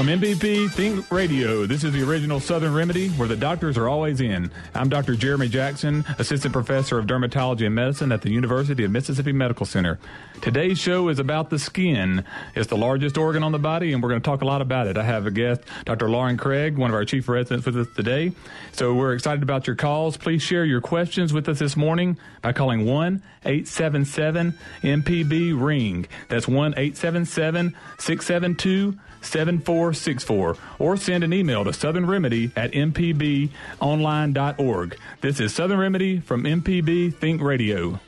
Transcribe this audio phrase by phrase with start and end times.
[0.00, 4.22] From MPB Think Radio, this is the original Southern Remedy where the doctors are always
[4.22, 4.50] in.
[4.74, 5.14] I'm Dr.
[5.14, 9.98] Jeremy Jackson, Assistant Professor of Dermatology and Medicine at the University of Mississippi Medical Center.
[10.40, 12.24] Today's show is about the skin.
[12.54, 14.86] It's the largest organ on the body, and we're going to talk a lot about
[14.86, 14.96] it.
[14.96, 16.08] I have a guest, Dr.
[16.08, 18.32] Lauren Craig, one of our chief residents with us today.
[18.72, 20.16] So we're excited about your calls.
[20.16, 26.06] Please share your questions with us this morning by calling 1 877 MPB Ring.
[26.30, 34.98] That's 1 877 672 7464 or send an email to Southern Remedy at mpbonline.org.
[35.20, 37.98] This is Southern Remedy from MPB Think Radio.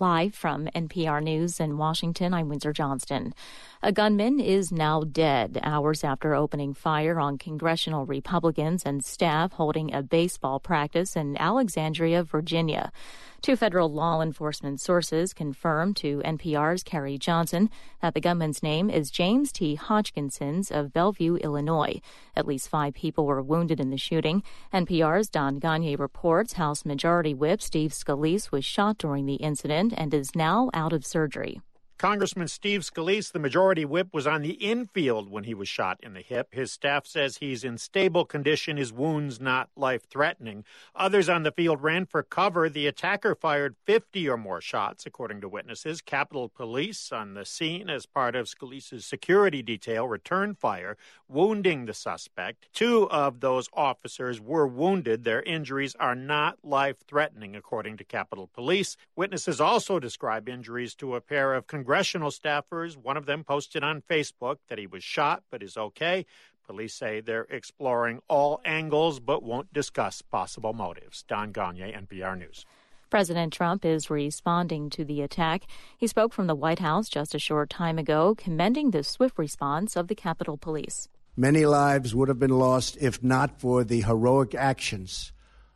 [0.00, 3.34] Live from NPR News in Washington, I'm Windsor Johnston.
[3.82, 9.94] A gunman is now dead hours after opening fire on congressional Republicans and staff holding
[9.94, 12.92] a baseball practice in Alexandria, Virginia.
[13.40, 17.70] Two federal law enforcement sources confirmed to NPR's Carrie Johnson
[18.02, 19.76] that the gunman's name is James T.
[19.76, 22.02] Hodgkinsons of Belleville, Illinois.
[22.36, 24.42] At least five people were wounded in the shooting.
[24.74, 30.12] NPR's Don Gonyea reports House Majority Whip Steve Scalise was shot during the incident and
[30.12, 31.62] is now out of surgery.
[32.00, 36.14] Congressman Steve Scalise, the majority whip, was on the infield when he was shot in
[36.14, 36.48] the hip.
[36.50, 40.64] His staff says he's in stable condition, his wounds not life threatening.
[40.94, 42.70] Others on the field ran for cover.
[42.70, 46.00] The attacker fired 50 or more shots, according to witnesses.
[46.00, 50.96] Capitol Police on the scene as part of Scalise's security detail returned fire,
[51.28, 52.72] wounding the suspect.
[52.72, 55.24] Two of those officers were wounded.
[55.24, 58.96] Their injuries are not life threatening, according to Capitol Police.
[59.16, 62.96] Witnesses also describe injuries to a pair of congressional staffers.
[62.96, 66.26] One of them posted on Facebook that he was shot but is okay.
[66.66, 71.24] Police say they're exploring all angles but won't discuss possible motives.
[71.24, 72.64] Don Gonyea, NPR News.
[73.10, 75.64] President Trump is responding to the attack.
[75.98, 79.96] He spoke from the White House just a short time ago, commending the swift response
[79.96, 81.08] of the Capitol Police.
[81.36, 85.32] Many lives would have been lost if not for the heroic actions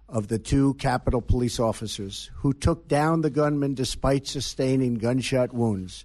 [0.09, 6.05] of the two Capitol Police officers who took down the gunman despite sustaining gunshot wounds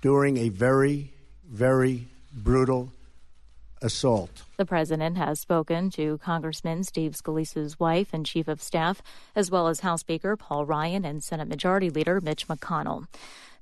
[0.00, 1.12] during a very,
[1.48, 2.92] very brutal
[3.82, 4.42] assault.
[4.56, 9.02] The president has spoken to Congressman Steve Scalise's wife and chief of staff,
[9.34, 13.06] as well as House Speaker Paul Ryan and Senate Majority Leader Mitch McConnell.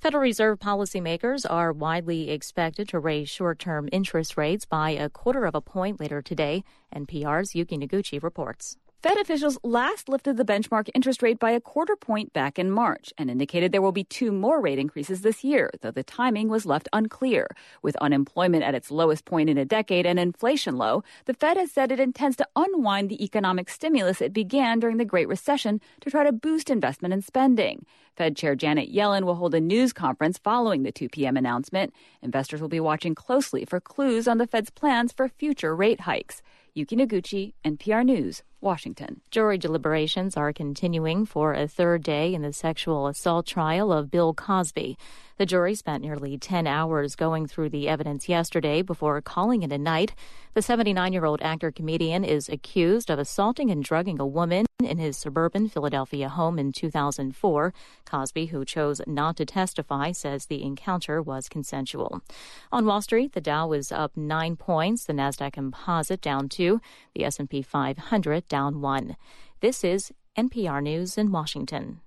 [0.01, 5.45] Federal Reserve policymakers are widely expected to raise short term interest rates by a quarter
[5.45, 6.65] of a point later today,
[6.95, 8.77] NPR's Yuki Noguchi reports.
[9.03, 13.15] Fed officials last lifted the benchmark interest rate by a quarter point back in March
[13.17, 16.67] and indicated there will be two more rate increases this year, though the timing was
[16.67, 17.49] left unclear.
[17.81, 21.73] With unemployment at its lowest point in a decade and inflation low, the Fed has
[21.73, 26.11] said it intends to unwind the economic stimulus it began during the Great Recession to
[26.11, 27.87] try to boost investment and spending.
[28.17, 31.39] Fed Chair Janet Yellen will hold a news conference following the 2 p.m.
[31.39, 31.95] announcement.
[32.21, 36.43] Investors will be watching closely for clues on the Fed's plans for future rate hikes.
[36.75, 39.21] Yuki Noguchi, NPR News, Washington.
[39.31, 44.35] Jury deliberations are continuing for a third day in the sexual assault trial of Bill
[44.35, 44.97] Cosby.
[45.41, 49.79] The jury spent nearly 10 hours going through the evidence yesterday before calling it a
[49.79, 50.15] night.
[50.53, 54.99] The 79 year old actor comedian is accused of assaulting and drugging a woman in
[54.99, 57.73] his suburban Philadelphia home in 2004.
[58.05, 62.21] Cosby, who chose not to testify, says the encounter was consensual.
[62.71, 66.83] On Wall Street, the Dow was up 9 points, the Nasdaq Composite down 2,
[67.15, 69.17] the S&P 500 down 1.
[69.61, 72.01] This is NPR News in Washington.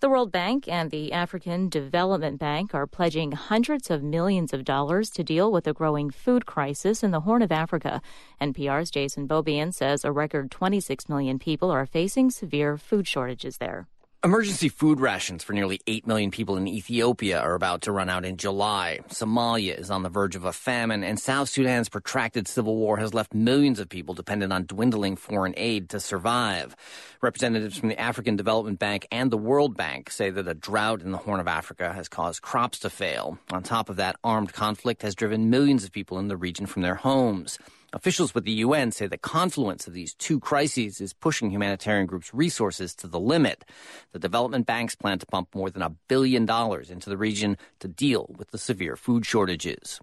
[0.00, 5.08] The World Bank and the African Development Bank are pledging hundreds of millions of dollars
[5.10, 8.02] to deal with the growing food crisis in the Horn of Africa.
[8.40, 13.88] NPR's Jason Beaubien says a record 26 million people are facing severe food shortages there.
[14.24, 18.24] Emergency food rations for nearly 8 million people in Ethiopia are about to run out
[18.24, 19.00] in July.
[19.10, 23.12] Somalia is on the verge of a famine, and South Sudan's protracted civil war has
[23.12, 26.74] left millions of people dependent on dwindling foreign aid to survive.
[27.20, 31.12] Representatives from the African Development Bank and the World Bank say that a drought in
[31.12, 33.38] the Horn of Africa has caused crops to fail.
[33.52, 36.80] On top of that, armed conflict has driven millions of people in the region from
[36.80, 37.58] their homes.
[37.94, 42.34] Officials with the UN say the confluence of these two crises is pushing humanitarian groups'
[42.34, 43.64] resources to the limit.
[44.10, 47.86] The development banks plan to pump more than a billion dollars into the region to
[47.86, 50.00] deal with the severe food shortages.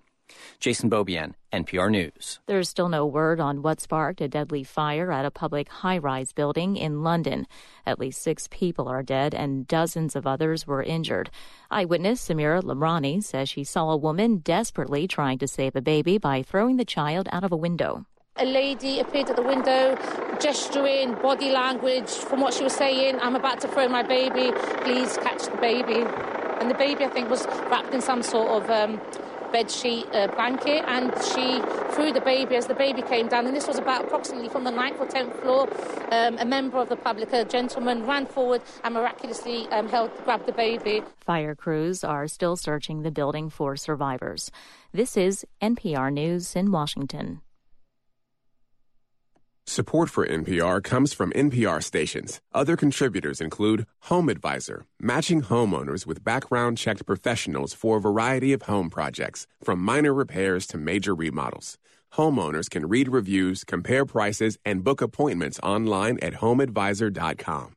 [0.59, 2.39] Jason Beaubien, NPR News.
[2.45, 6.33] There's still no word on what sparked a deadly fire at a public high rise
[6.33, 7.47] building in London.
[7.85, 11.29] At least six people are dead and dozens of others were injured.
[11.69, 16.41] Eyewitness Samira Lamrani says she saw a woman desperately trying to save a baby by
[16.41, 18.05] throwing the child out of a window.
[18.37, 19.97] A lady appeared at the window,
[20.39, 22.09] gesturing, body language.
[22.09, 24.51] From what she was saying, I'm about to throw my baby.
[24.83, 26.05] Please catch the baby.
[26.61, 29.01] And the baby, I think, was wrapped in some sort of um,
[29.51, 31.61] bed sheet uh, blanket and she
[31.93, 33.45] threw the baby as the baby came down.
[33.45, 35.67] And this was about approximately from the ninth or tenth floor.
[36.11, 40.45] Um, a member of the public, a gentleman, ran forward and miraculously um, held, grabbed
[40.45, 41.03] the baby.
[41.19, 44.51] Fire crews are still searching the building for survivors.
[44.91, 47.41] This is NPR News in Washington.
[49.67, 52.41] Support for NPR comes from NPR stations.
[52.53, 58.63] Other contributors include Home Advisor, matching homeowners with background checked professionals for a variety of
[58.63, 61.77] home projects, from minor repairs to major remodels.
[62.13, 67.73] Homeowners can read reviews, compare prices, and book appointments online at homeadvisor.com.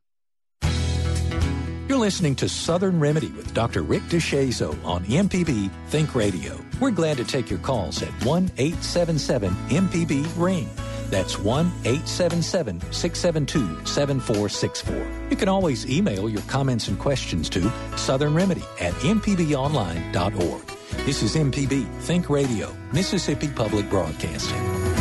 [1.86, 3.82] You're listening to Southern Remedy with Dr.
[3.82, 6.58] Rick DeShazo on MPB Think Radio.
[6.80, 10.68] We're glad to take your calls at 1 877 MPB Ring.
[11.10, 15.28] That's 1 877 672 7464.
[15.30, 20.62] You can always email your comments and questions to Southern Remedy at MPBOnline.org.
[21.06, 24.93] This is MPB Think Radio, Mississippi Public Broadcasting.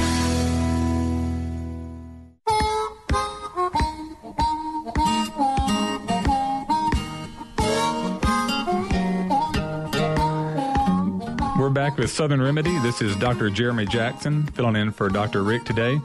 [11.74, 12.78] Back with Southern Remedy.
[12.80, 13.50] This is Dr.
[13.50, 15.42] Jeremy Jackson filling in for Dr.
[15.42, 16.00] Rick today.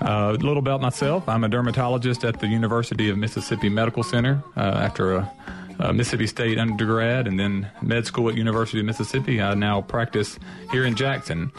[0.00, 1.28] Uh, a little about myself.
[1.28, 5.32] I'm a dermatologist at the University of Mississippi Medical Center uh, after a,
[5.80, 9.42] a, Mississippi State undergrad and then med school at University of Mississippi.
[9.42, 10.38] I now practice
[10.70, 11.50] here in Jackson.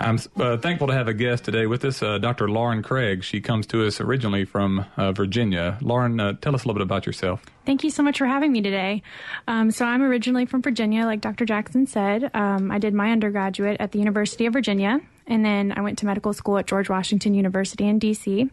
[0.00, 2.48] I'm uh, thankful to have a guest today with us, uh, Dr.
[2.48, 3.22] Lauren Craig.
[3.22, 5.76] She comes to us originally from uh, Virginia.
[5.82, 7.44] Lauren, uh, tell us a little bit about yourself.
[7.66, 9.02] Thank you so much for having me today.
[9.46, 11.44] Um, so, I'm originally from Virginia, like Dr.
[11.44, 12.30] Jackson said.
[12.32, 15.00] Um, I did my undergraduate at the University of Virginia,
[15.30, 18.50] and then I went to medical school at George Washington University in DC.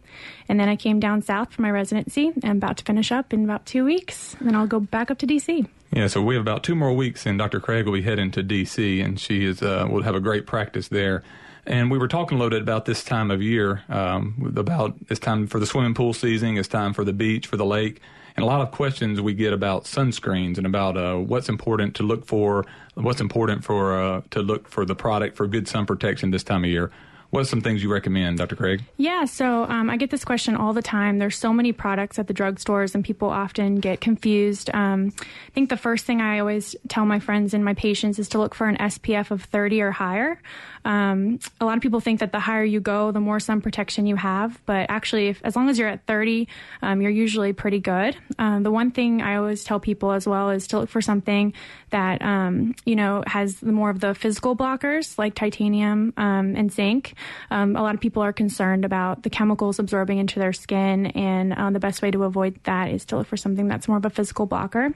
[0.48, 2.32] And then I came down south for my residency.
[2.44, 5.18] I'm about to finish up in about two weeks, and then I'll go back up
[5.18, 5.66] to DC.
[5.92, 7.58] Yeah, so we have about two more weeks, and Dr.
[7.60, 10.88] Craig will be heading to D.C., and she is uh, will have a great practice
[10.88, 11.24] there.
[11.66, 15.20] And we were talking a little bit about this time of year, um, about it's
[15.20, 18.00] time for the swimming pool season, it's time for the beach, for the lake,
[18.38, 22.04] and a lot of questions we get about sunscreens and about uh, what's important to
[22.04, 22.64] look for,
[22.94, 26.62] what's important for uh, to look for the product for good sun protection this time
[26.62, 26.92] of year.
[27.30, 28.56] What are some things you recommend, Dr.
[28.56, 28.82] Craig?
[28.96, 31.18] Yeah, so um, I get this question all the time.
[31.18, 34.70] There's so many products at the drugstores, and people often get confused.
[34.72, 38.30] Um, I think the first thing I always tell my friends and my patients is
[38.30, 40.40] to look for an SPF of 30 or higher.
[40.88, 44.06] Um, a lot of people think that the higher you go, the more sun protection
[44.06, 46.48] you have, but actually, if, as long as you're at 30,
[46.80, 48.16] um, you're usually pretty good.
[48.38, 51.52] Um, the one thing I always tell people as well is to look for something
[51.90, 57.12] that um, you know has more of the physical blockers like titanium um, and zinc.
[57.50, 61.52] Um, a lot of people are concerned about the chemicals absorbing into their skin, and
[61.52, 64.06] uh, the best way to avoid that is to look for something that's more of
[64.06, 64.94] a physical blocker.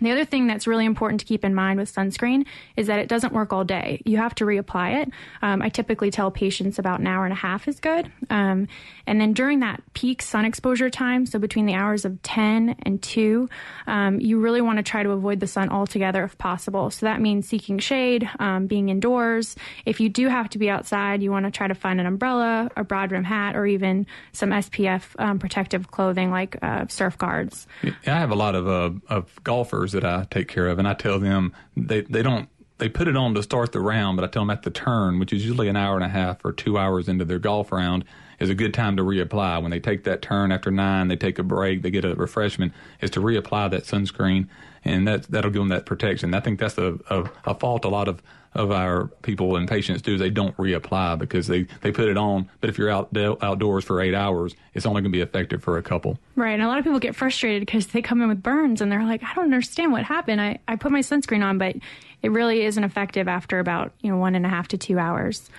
[0.00, 2.46] The other thing that's really important to keep in mind with sunscreen
[2.76, 4.02] is that it doesn't work all day.
[4.04, 5.10] You have to reapply it.
[5.42, 8.10] Um, I typically tell patients about an hour and a half is good.
[8.30, 8.68] Um,
[9.06, 13.02] and then during that peak sun exposure time, so between the hours of 10 and
[13.02, 13.48] 2,
[13.86, 16.90] um, you really want to try to avoid the sun altogether if possible.
[16.90, 19.56] So that means seeking shade, um, being indoors.
[19.86, 22.70] If you do have to be outside, you want to try to find an umbrella,
[22.76, 27.66] a broad brim hat, or even some SPF um, protective clothing like uh, surf guards.
[27.82, 30.94] I have a lot of, uh, of golfers that I take care of, and I
[30.94, 32.48] tell them they they don't
[32.78, 35.18] they put it on to start the round, but I tell them at the turn,
[35.18, 38.04] which is usually an hour and a half or two hours into their golf round,
[38.40, 39.62] is a good time to reapply.
[39.62, 42.72] When they take that turn after nine, they take a break, they get a refreshment,
[43.00, 44.48] is to reapply that sunscreen,
[44.84, 46.34] and that that'll give them that protection.
[46.34, 48.22] I think that's a, a, a fault a lot of
[48.54, 52.16] of our people and patients do is they don't reapply because they, they put it
[52.16, 52.48] on.
[52.60, 55.76] But if you're out outdoors for eight hours, it's only going to be effective for
[55.76, 56.18] a couple.
[56.36, 56.52] Right.
[56.52, 59.02] And a lot of people get frustrated because they come in with burns and they're
[59.02, 60.40] like, I don't understand what happened.
[60.40, 61.74] I, I put my sunscreen on, but
[62.22, 65.50] it really isn't effective after about, you know, one and a half to two hours.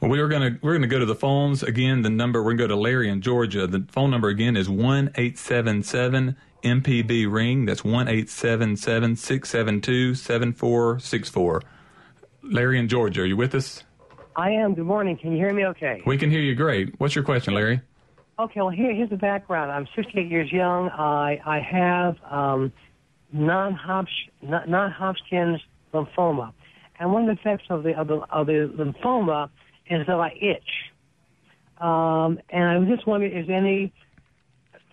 [0.00, 2.02] Well, we are gonna we're gonna go to the phones again.
[2.02, 3.66] The number we're gonna go to Larry in Georgia.
[3.66, 7.64] The phone number again is one eight seven seven MPB ring.
[7.64, 11.62] That's one eight seven seven six seven two seven four six four.
[12.42, 13.84] Larry in Georgia, are you with us?
[14.36, 14.74] I am.
[14.74, 15.16] Good morning.
[15.16, 15.64] Can you hear me?
[15.64, 16.02] Okay.
[16.04, 17.00] We can hear you great.
[17.00, 17.80] What's your question, Larry?
[18.38, 18.60] Okay.
[18.60, 19.72] Well, here, here's the background.
[19.72, 20.90] I'm 68 years young.
[20.90, 22.70] I I have um,
[23.32, 25.62] non-Hodgkin's
[25.94, 26.52] lymphoma,
[27.00, 29.48] and one of the effects of the of the, of the lymphoma
[29.90, 30.92] is that I itch.
[31.78, 33.92] Um, and I was just wondering, is there any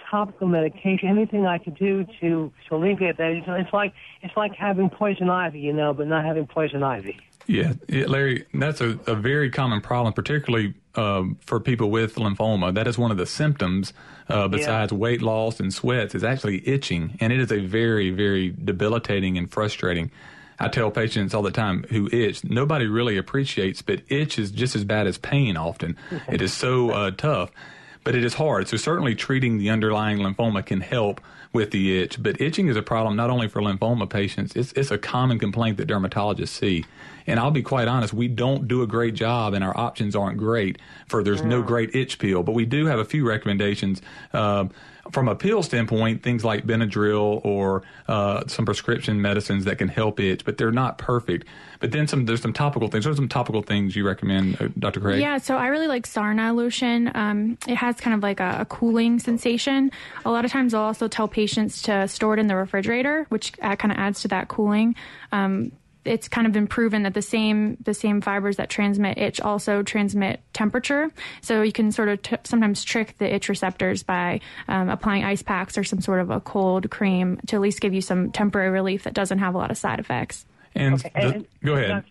[0.10, 3.32] topical medication, anything I could do to to alleviate that?
[3.32, 7.18] It's, it's like it's like having poison ivy, you know, but not having poison ivy.
[7.48, 12.74] Yeah, yeah Larry, that's a, a, very common problem, particularly um, for people with lymphoma.
[12.74, 13.92] That is one of the symptoms,
[14.30, 14.98] uh, besides yeah.
[14.98, 19.52] weight loss and sweats, is actually itching, and it is a very, very debilitating and
[19.52, 20.12] frustrating.
[20.60, 24.76] I tell patients all the time who itch, nobody really appreciates, but itch is just
[24.76, 25.98] as bad as pain often.
[26.30, 27.52] it is so uh, tough,
[28.04, 28.68] but it is hard.
[28.68, 31.22] So certainly treating the underlying lymphoma can help
[31.54, 32.22] with the itch.
[32.22, 35.78] But itching is a problem not only for lymphoma patients, it's, it's a common complaint
[35.78, 36.86] that dermatologists see.
[37.27, 40.38] And I'll be quite honest, we don't do a great job and our options aren't
[40.38, 40.77] great
[41.08, 44.01] for there's no great itch pill, but we do have a few recommendations.
[44.34, 44.65] Uh,
[45.12, 50.20] from a pill standpoint, things like Benadryl or uh, some prescription medicines that can help
[50.20, 51.46] itch, but they're not perfect.
[51.80, 53.06] But then some there's some topical things.
[53.06, 55.01] What are some topical things you recommend, uh, Dr.
[55.01, 55.20] Craig?
[55.20, 57.12] Yeah, so I really like Sarna lotion.
[57.13, 59.92] Um, it has kind of like a, a, cooling sensation.
[60.24, 63.51] A lot of times I'll also tell patients to store it in the refrigerator, which
[63.62, 64.96] uh, kind of adds to that cooling.
[65.34, 65.74] Um,
[66.06, 69.84] it's kind of been proven that the same the same fibers that transmit itch also
[69.84, 71.10] transmit temperature.
[71.42, 75.42] So you can sort of t- sometimes trick the itch receptors by um, applying ice
[75.42, 78.70] packs or some sort of a cold cream to at least give you some temporary
[78.70, 80.46] relief that doesn't have a lot of side effects.
[80.76, 81.12] And, okay.
[81.14, 82.04] the, and go ahead.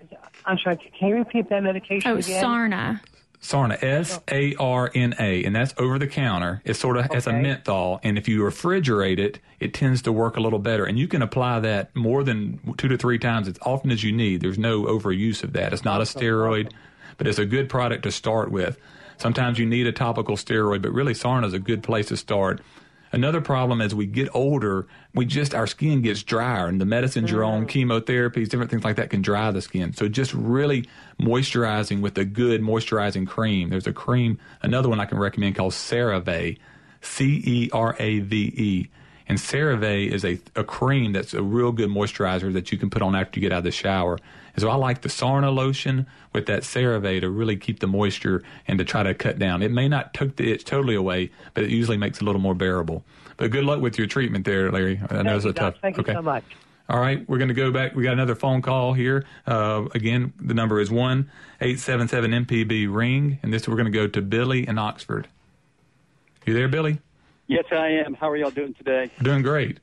[0.45, 0.77] I'm sorry.
[0.99, 2.45] Can you repeat that medication oh, again?
[2.45, 3.01] Sarna.
[3.43, 4.23] Sarna, S oh.
[4.31, 6.63] A R N A, and that's over the counter.
[6.65, 7.17] It's sort of okay.
[7.17, 10.85] as a menthol, and if you refrigerate it, it tends to work a little better.
[10.85, 14.13] And you can apply that more than two to three times as often as you
[14.13, 14.41] need.
[14.41, 15.73] There's no overuse of that.
[15.73, 16.73] It's not a steroid,
[17.19, 18.79] but it's a good product to start with.
[19.19, 22.61] Sometimes you need a topical steroid, but really Sarna is a good place to start.
[23.12, 27.28] Another problem as we get older, we just our skin gets drier, and the medicines
[27.28, 27.33] mm.
[27.33, 29.92] you're on, chemotherapies, different things like that, can dry the skin.
[29.92, 30.87] So just really
[31.21, 33.69] moisturizing with a good moisturizing cream.
[33.69, 36.59] There's a cream, another one I can recommend called CeraVe,
[37.02, 38.88] C E R A V E.
[39.28, 43.02] And CeraVe is a, a cream that's a real good moisturizer that you can put
[43.02, 44.19] on after you get out of the shower.
[44.54, 48.42] And so I like the Sarna lotion with that CeraVe to really keep the moisture
[48.68, 49.62] and to try to cut down.
[49.62, 52.40] It may not take the itch totally away, but it usually makes it a little
[52.40, 53.04] more bearable.
[53.37, 55.00] But good luck with your treatment there, Larry.
[55.11, 55.76] I know it's a tough.
[55.80, 56.12] Thank okay.
[56.12, 56.44] you so much.
[56.88, 57.94] All right, we're going to go back.
[57.94, 59.25] We got another phone call here.
[59.47, 61.30] Uh, again, the number is one
[61.61, 65.28] eight seven seven MPB ring, and this we're going to go to Billy in Oxford.
[66.44, 66.99] You there, Billy?
[67.47, 68.14] Yes, I am.
[68.14, 69.11] How are y'all doing today?
[69.23, 69.78] Doing great.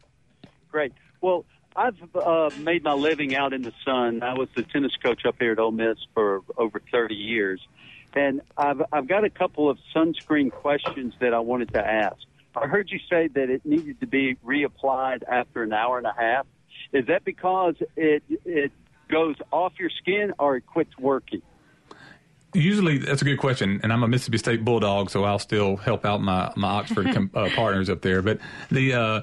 [0.71, 0.91] Great.
[1.21, 1.45] Well,
[1.79, 4.21] I've uh, made my living out in the sun.
[4.21, 7.65] I was the tennis coach up here at Ole Miss for over 30 years.
[8.13, 12.17] And I've, I've got a couple of sunscreen questions that I wanted to ask.
[12.53, 16.13] I heard you say that it needed to be reapplied after an hour and a
[16.17, 16.45] half.
[16.91, 18.73] Is that because it, it
[19.07, 21.41] goes off your skin or it quits working?
[22.53, 26.03] Usually, that's a good question, and I'm a Mississippi State Bulldog, so I'll still help
[26.03, 28.23] out my my Oxford com- uh, partners up there.
[28.23, 28.39] But
[28.71, 29.21] the uh,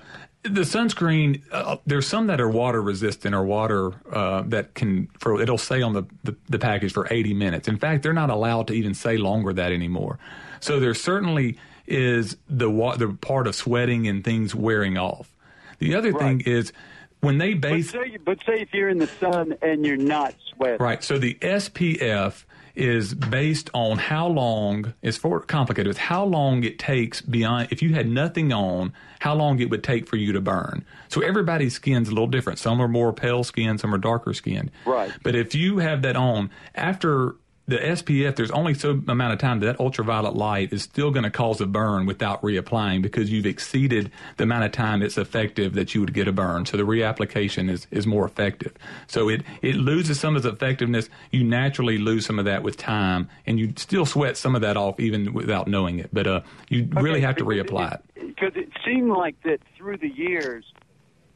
[0.48, 5.40] the sunscreen, uh, there's some that are water resistant or water uh, that can, for
[5.40, 7.68] it'll say on the, the, the, package for 80 minutes.
[7.68, 10.18] In fact, they're not allowed to even say longer that anymore.
[10.60, 15.32] So there certainly is the the part of sweating and things wearing off.
[15.78, 16.20] The other right.
[16.20, 16.72] thing is
[17.20, 17.92] when they base.
[17.92, 20.78] But say, but say if you're in the sun and you're not sweating.
[20.78, 21.02] Right.
[21.02, 22.44] So the SPF
[22.76, 25.90] is based on how long it's for complicated.
[25.90, 29.82] It's how long it takes beyond if you had nothing on, how long it would
[29.82, 30.84] take for you to burn.
[31.08, 32.58] So everybody's skin's a little different.
[32.58, 34.70] Some are more pale skin, some are darker skinned.
[34.84, 35.10] Right.
[35.22, 37.36] But if you have that on after
[37.68, 41.24] the SPF, there's only so amount of time that, that ultraviolet light is still going
[41.24, 45.74] to cause a burn without reapplying because you've exceeded the amount of time it's effective
[45.74, 46.64] that you would get a burn.
[46.64, 48.72] So the reapplication is, is more effective.
[49.08, 51.08] So it, it loses some of its effectiveness.
[51.32, 54.76] You naturally lose some of that with time, and you still sweat some of that
[54.76, 56.10] off even without knowing it.
[56.12, 58.00] But uh, you okay, really have to reapply it.
[58.14, 60.64] Because it, it seemed like that through the years,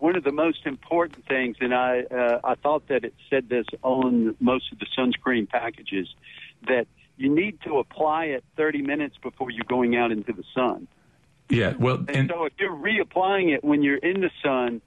[0.00, 3.66] one of the most important things, and I uh, I thought that it said this
[3.82, 6.08] on most of the sunscreen packages,
[6.66, 10.88] that you need to apply it 30 minutes before you're going out into the sun.
[11.50, 14.80] Yeah, well, and, and so if you're reapplying it when you're in the sun,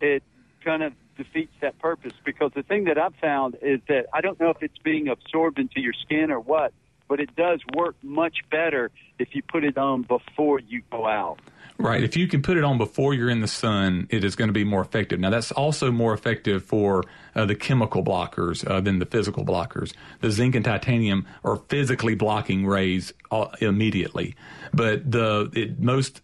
[0.00, 0.22] it
[0.64, 4.38] kind of defeats that purpose because the thing that I've found is that I don't
[4.38, 6.72] know if it's being absorbed into your skin or what,
[7.08, 11.40] but it does work much better if you put it on before you go out.
[11.78, 12.02] Right.
[12.02, 14.54] If you can put it on before you're in the sun, it is going to
[14.54, 15.20] be more effective.
[15.20, 17.04] Now, that's also more effective for
[17.34, 19.92] uh, the chemical blockers uh, than the physical blockers.
[20.20, 24.36] The zinc and titanium are physically blocking rays uh, immediately,
[24.72, 26.22] but the it, most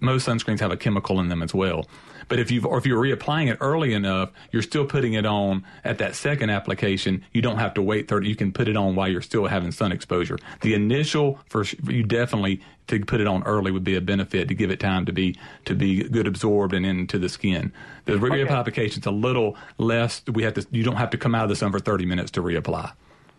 [0.00, 1.86] most sunscreens have a chemical in them as well.
[2.28, 5.64] But if you or if you're reapplying it early enough, you're still putting it on
[5.84, 7.24] at that second application.
[7.32, 8.28] You don't have to wait 30.
[8.28, 10.38] You can put it on while you're still having sun exposure.
[10.60, 14.54] The initial for you definitely to put it on early would be a benefit to
[14.54, 17.72] give it time to be to be good absorbed and into the skin.
[18.04, 18.54] The reapply okay.
[18.54, 20.22] application is a little less.
[20.26, 20.66] We have to.
[20.70, 22.92] You don't have to come out of the sun for 30 minutes to reapply.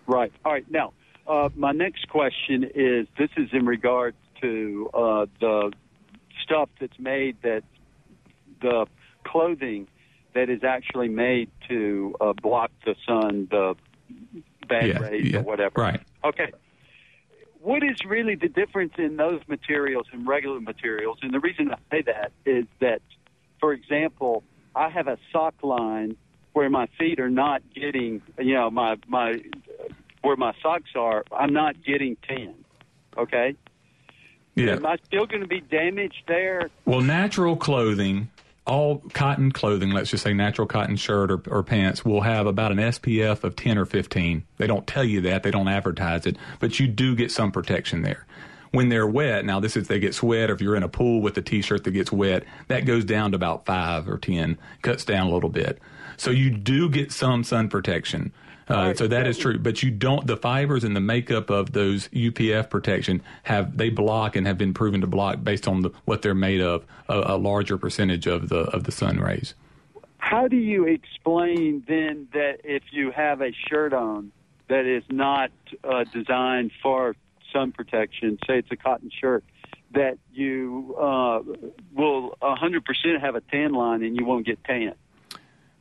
[0.08, 0.32] Right.
[0.46, 0.66] All right.
[0.70, 0.94] Now,
[1.28, 5.72] uh, my next question is: This is in regard to uh, the
[6.44, 7.64] stuff that's made that
[8.62, 8.86] the
[9.24, 9.88] clothing
[10.34, 13.76] that is actually made to uh, block the sun, the
[14.68, 15.82] bad yeah, rays yeah, or whatever.
[15.82, 16.02] Right.
[16.24, 16.52] Okay.
[17.62, 21.20] What is really the difference in those materials and regular materials?
[21.22, 23.02] And the reason I say that is that,
[23.60, 24.44] for example,
[24.76, 26.16] I have a sock line
[26.54, 29.42] where my feet are not getting, you know, my my
[30.22, 32.54] where my socks are, I'm not getting tan.
[33.18, 33.56] Okay.
[34.56, 34.74] Yeah.
[34.74, 36.70] Am I still going to be damaged there?
[36.86, 38.30] Well, natural clothing
[38.70, 42.72] all cotton clothing, let's just say natural cotton shirt or, or, pants, will have about
[42.72, 44.46] an SPF of 10 or 15.
[44.58, 48.04] They don't tell you that, they don't advertise it, but you do get some protection
[48.04, 48.28] there.
[48.72, 51.22] When they're wet, now this is they get sweat, or if you're in a pool
[51.22, 55.04] with a t-shirt that gets wet, that goes down to about 5 or 10, cuts
[55.04, 55.80] down a little bit.
[56.18, 58.32] So you do get some sun protection.
[58.70, 60.28] Uh, so that is true, but you don't.
[60.28, 64.76] The fibers and the makeup of those UPF protection have they block and have been
[64.76, 68.50] proven to block based on the, what they're made of a, a larger percentage of
[68.50, 69.56] the of the sun rays.
[70.20, 74.32] How do you explain then that if you have a shirt on
[74.68, 75.50] that is not
[75.84, 77.16] uh, designed for
[77.52, 79.44] sun protection, say it's a cotton shirt,
[79.94, 81.40] that you uh,
[81.96, 84.94] will 100% have a tan line and you won't get tan?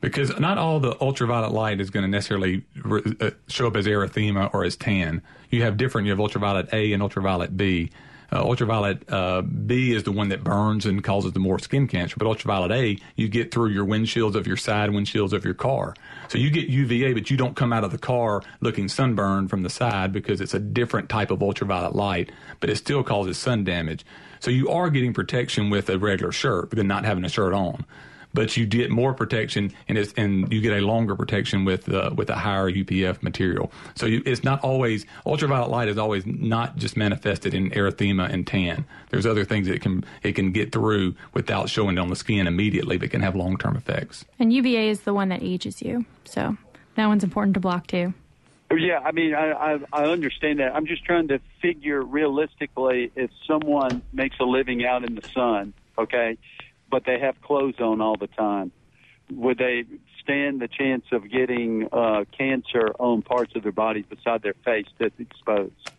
[0.01, 3.87] Because not all the ultraviolet light is going to necessarily re- uh, show up as
[3.87, 5.23] erythema or as tan.
[5.51, 6.07] You have different.
[6.07, 7.91] You have ultraviolet A and ultraviolet B.
[8.31, 12.17] Uh, ultraviolet uh, B is the one that burns and causes the more skin cancer,
[12.19, 15.95] but ultraviolet A you get through your windshields of your side windshields of your car.
[16.29, 19.63] So you get UVA, but you don't come out of the car looking sunburned from
[19.63, 23.65] the side because it's a different type of ultraviolet light, but it still causes sun
[23.65, 24.05] damage.
[24.41, 27.87] So you are getting protection with a regular shirt than not having a shirt on
[28.35, 32.11] but you get more protection and it's and you get a longer protection with uh,
[32.15, 33.73] with a higher UPF material.
[33.95, 38.47] So you, it's not always ultraviolet light is always not just manifested in erythema and
[38.47, 38.85] tan.
[39.11, 42.17] There's other things that it can it can get through without showing it on the
[42.17, 44.25] skin immediately, but can have long term effects.
[44.39, 46.57] And UVA is the one that ages you, so
[46.97, 48.15] that one's important to block too.
[48.71, 50.75] Yeah, I mean, I, I I understand that.
[50.75, 55.73] I'm just trying to figure realistically if someone makes a living out in the sun,
[55.97, 56.37] okay,
[56.91, 58.73] but they have clothes on all the time.
[59.31, 59.85] Would they
[60.23, 64.87] stand the chance of getting uh, cancer on parts of their body beside their face
[64.99, 65.91] that's exposed?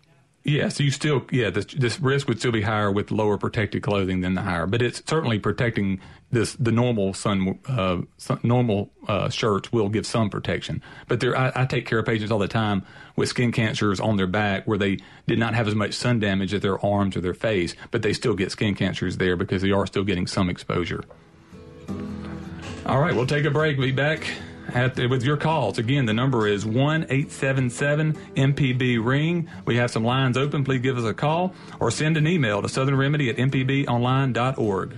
[0.44, 3.84] Yeah, so you still, yeah, this, this, risk would still be higher with lower protected
[3.84, 6.00] clothing than the higher, but it's certainly protecting
[6.32, 6.54] this.
[6.54, 11.52] The normal sun, uh, sun normal uh, shirts will give some protection, but there, I,
[11.54, 12.86] I, take care of patients all the time
[13.18, 16.54] with skin cancers on their back where they did not have as much sun damage
[16.54, 19.72] at their arms or their face, but they still get skin cancers there because they
[19.72, 21.04] are still getting some exposure.
[22.86, 23.78] All right, we'll take a break.
[23.78, 24.26] Be back
[24.74, 25.78] the, with your calls.
[25.78, 29.50] Again, the number is 1 877 MPB Ring.
[29.66, 30.64] We have some lines open.
[30.64, 34.98] Please give us a call or send an email to Southern Remedy at mpbonline.org.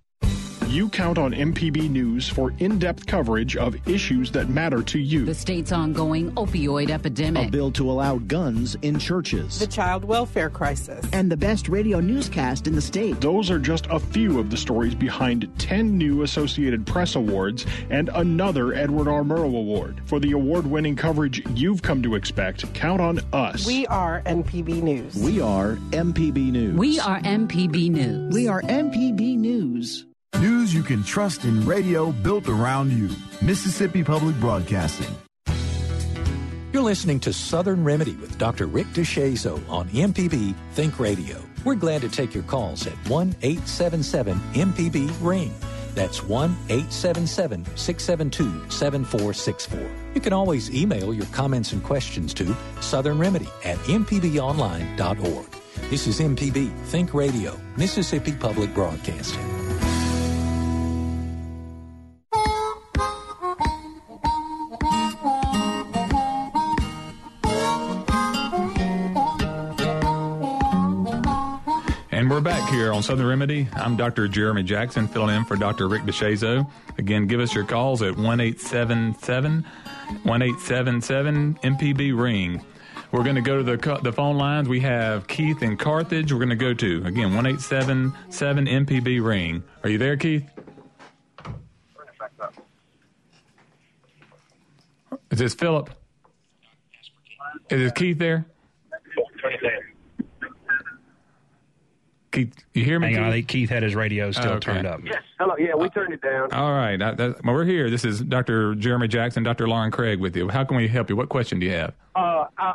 [0.71, 5.25] You count on MPB News for in depth coverage of issues that matter to you.
[5.25, 7.49] The state's ongoing opioid epidemic.
[7.49, 9.59] A bill to allow guns in churches.
[9.59, 11.05] The child welfare crisis.
[11.11, 13.19] And the best radio newscast in the state.
[13.19, 18.09] Those are just a few of the stories behind 10 new Associated Press Awards and
[18.13, 19.23] another Edward R.
[19.23, 19.99] Murrow Award.
[20.05, 23.67] For the award winning coverage you've come to expect, count on us.
[23.67, 25.15] We are MPB News.
[25.15, 26.77] We are MPB News.
[26.77, 28.33] We are MPB News.
[28.33, 30.05] We are MPB News.
[30.39, 33.09] News you can trust in radio built around you.
[33.41, 35.13] Mississippi Public Broadcasting.
[36.73, 38.65] You're listening to Southern Remedy with Dr.
[38.65, 41.43] Rick DeShazo on MPB Think Radio.
[41.65, 45.53] We're glad to take your calls at 1 877 MPB Ring.
[45.93, 49.91] That's 1 877 672 7464.
[50.15, 55.45] You can always email your comments and questions to Southern Remedy at MPBOnline.org.
[55.89, 59.60] This is MPB Think Radio, Mississippi Public Broadcasting.
[72.71, 73.67] Here on Southern Remedy.
[73.73, 74.29] I'm Dr.
[74.29, 75.89] Jeremy Jackson, filling in for Dr.
[75.89, 76.71] Rick DeShazo.
[76.97, 79.65] Again, give us your calls at 1 877
[81.63, 82.63] MPB Ring.
[83.11, 84.69] We're going to go to the, the phone lines.
[84.69, 86.31] We have Keith in Carthage.
[86.31, 89.63] We're going to go to, again, 1 877 MPB Ring.
[89.83, 90.49] Are you there, Keith?
[95.29, 95.89] Is this Philip?
[97.69, 98.45] Is this Keith there?
[102.31, 103.07] Keith, you hear me?
[103.07, 103.21] Hang Keith?
[103.21, 104.59] on, I think Keith had his radio still Okay.
[104.73, 105.01] turned up.
[105.03, 105.21] Yes.
[105.39, 105.55] Hello.
[105.57, 106.51] Yeah, we turned it down.
[106.53, 106.97] All right.
[106.97, 107.89] That, that, well, we're here.
[107.89, 108.73] This is Dr.
[108.75, 109.67] Jeremy Jackson, Dr.
[109.67, 110.47] Lauren Craig with you.
[110.49, 111.15] How can we help you?
[111.15, 111.93] What question do you have?
[112.15, 112.73] Uh, I,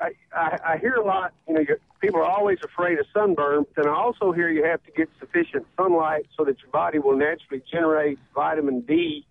[0.00, 1.32] I, I I hear a lot.
[1.48, 3.64] You know, you people are always afraid of sunburn.
[3.74, 6.98] But then I also hear you have to get sufficient sunlight so that your body
[6.98, 9.24] will naturally generate vitamin D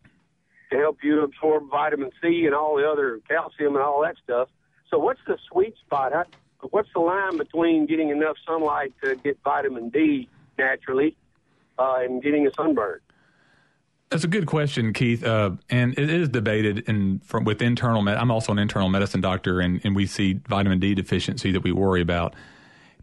[0.72, 4.50] to help you absorb vitamin C and all the other calcium and all that stuff.
[4.90, 6.14] So, what's the sweet spot?
[6.14, 6.24] How,
[6.72, 11.16] what's the line between getting enough sunlight to get vitamin D naturally
[11.78, 13.00] uh, and getting a sunburn?
[14.10, 15.24] That's a good question, Keith.
[15.24, 18.02] Uh, and it is debated in from with internal.
[18.02, 21.64] Med- I'm also an internal medicine doctor, and, and we see vitamin D deficiency that
[21.64, 22.36] we worry about,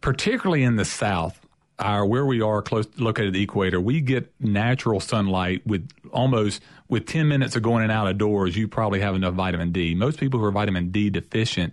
[0.01, 1.39] particularly in the South.
[1.79, 6.63] Our where we are close located at the equator, we get natural sunlight with almost
[6.89, 8.57] with 10 minutes of going in and out of doors.
[8.57, 9.95] You probably have enough vitamin D.
[9.95, 11.73] Most people who are vitamin D deficient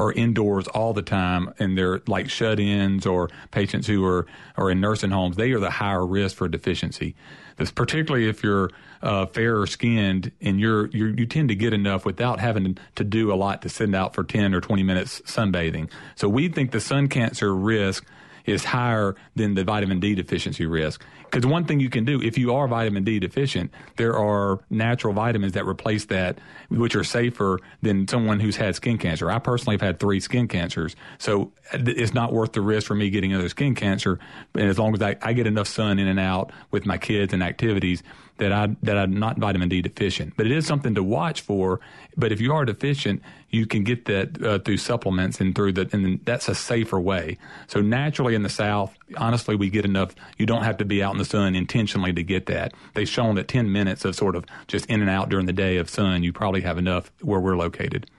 [0.00, 4.80] are indoors all the time and they're like shut-ins or patients who are, are in
[4.80, 7.14] nursing homes, they are the higher risk for deficiency.
[7.58, 8.70] This, particularly if you're
[9.02, 13.30] uh, fairer skinned and you're, you're you tend to get enough without having to do
[13.30, 15.90] a lot to sit out for 10 or 20 minutes sunbathing.
[16.14, 18.06] So we think the sun cancer risk
[18.46, 21.04] is higher than the vitamin D deficiency risk.
[21.30, 25.14] Because one thing you can do, if you are vitamin D deficient, there are natural
[25.14, 26.38] vitamins that replace that,
[26.68, 29.30] which are safer than someone who's had skin cancer.
[29.30, 32.94] I personally have had three skin cancers, so uh, it's not worth the risk for
[32.94, 34.18] me getting another skin cancer.
[34.54, 37.32] And as long as I, I get enough sun in and out with my kids
[37.32, 38.02] and activities,
[38.40, 40.34] that I that I'm not vitamin D deficient.
[40.36, 41.78] But it is something to watch for.
[42.16, 45.88] But if you are deficient, you can get that uh, through supplements and through the
[45.92, 47.38] and that's a safer way.
[47.68, 50.14] So naturally in the South, honestly, we get enough.
[50.38, 52.72] You don't have to be out in the sun intentionally to get that.
[52.94, 55.76] They've shown that 10 minutes of sort of just in and out during the day
[55.76, 58.10] of sun, you probably have enough where we're located.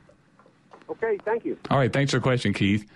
[0.90, 1.58] Okay, thank you.
[1.70, 2.88] All right, thanks for the question, Keith.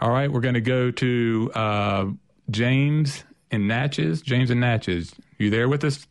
[0.00, 2.06] All right, we're going to go to uh,
[2.50, 4.20] James in Natchez.
[4.20, 6.06] James in Natchez, you there with us?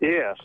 [0.00, 0.36] Yes.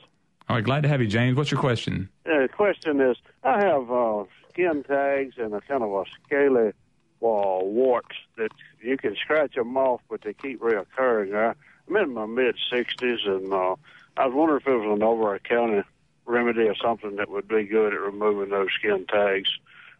[0.47, 1.37] All right, glad to have you, James.
[1.37, 2.09] What's your question?
[2.25, 6.69] Uh, the question is, I have uh, skin tags and a kind of a scaly
[6.69, 6.73] uh,
[7.21, 11.35] warts that you can scratch them off, but they keep reoccurring.
[11.35, 11.53] I,
[11.87, 13.75] I'm in my mid 60s, and uh,
[14.17, 15.85] I was wondering if it was an over-the-counter
[16.25, 19.49] remedy or something that would be good at removing those skin tags,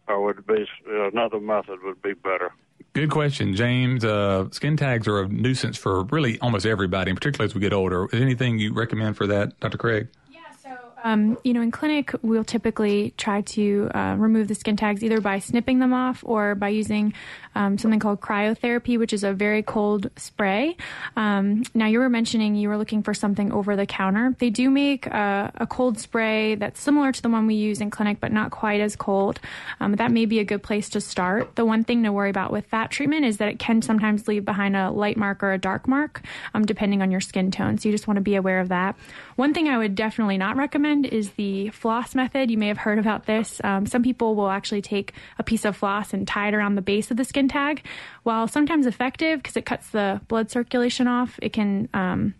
[0.08, 2.52] or would it be uh, another method would be better?
[2.92, 4.04] Good question, James.
[4.04, 7.72] Uh, skin tags are a nuisance for really almost everybody, and particularly as we get
[7.72, 8.06] older.
[8.06, 9.78] Is anything you recommend for that, Dr.
[9.78, 10.08] Craig?
[11.02, 15.20] Um, you know, in clinic, we'll typically try to uh, remove the skin tags either
[15.20, 17.14] by snipping them off or by using
[17.54, 20.76] um, something called cryotherapy, which is a very cold spray.
[21.16, 24.36] Um, now, you were mentioning you were looking for something over the counter.
[24.38, 27.90] They do make uh, a cold spray that's similar to the one we use in
[27.90, 29.40] clinic, but not quite as cold.
[29.80, 31.56] Um, that may be a good place to start.
[31.56, 34.44] The one thing to worry about with that treatment is that it can sometimes leave
[34.44, 36.22] behind a light mark or a dark mark,
[36.54, 37.78] um, depending on your skin tone.
[37.78, 38.96] So you just want to be aware of that.
[39.36, 42.50] One thing I would definitely not recommend is the floss method.
[42.50, 43.60] You may have heard about this.
[43.64, 46.82] Um, some people will actually take a piece of floss and tie it around the
[46.82, 47.84] base of the skin tag.
[48.22, 52.34] While sometimes effective because it cuts the blood circulation off, it can um,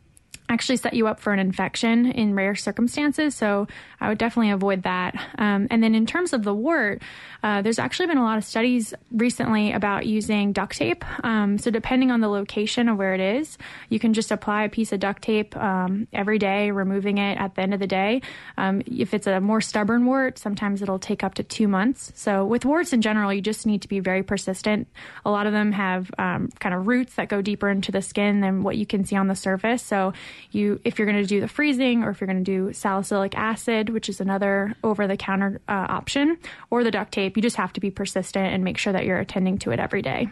[0.51, 3.35] actually set you up for an infection in rare circumstances.
[3.35, 3.69] So
[4.01, 5.15] I would definitely avoid that.
[5.39, 7.01] Um, and then in terms of the wart,
[7.43, 11.05] uh, there's actually been a lot of studies recently about using duct tape.
[11.25, 13.57] Um, so depending on the location of where it is,
[13.89, 17.55] you can just apply a piece of duct tape um, every day, removing it at
[17.55, 18.21] the end of the day.
[18.59, 22.13] Um, if it's a more stubborn wart, sometimes it'll take up to two months.
[22.17, 24.89] So with warts in general, you just need to be very persistent.
[25.25, 28.41] A lot of them have um, kind of roots that go deeper into the skin
[28.41, 29.83] than what you can see on the surface.
[29.83, 30.13] So
[30.51, 33.37] you, if you're going to do the freezing or if you're going to do salicylic
[33.37, 36.39] acid, which is another over-the-counter uh, option,
[36.71, 39.19] or the duct tape, you just have to be persistent and make sure that you're
[39.19, 40.29] attending to it every day.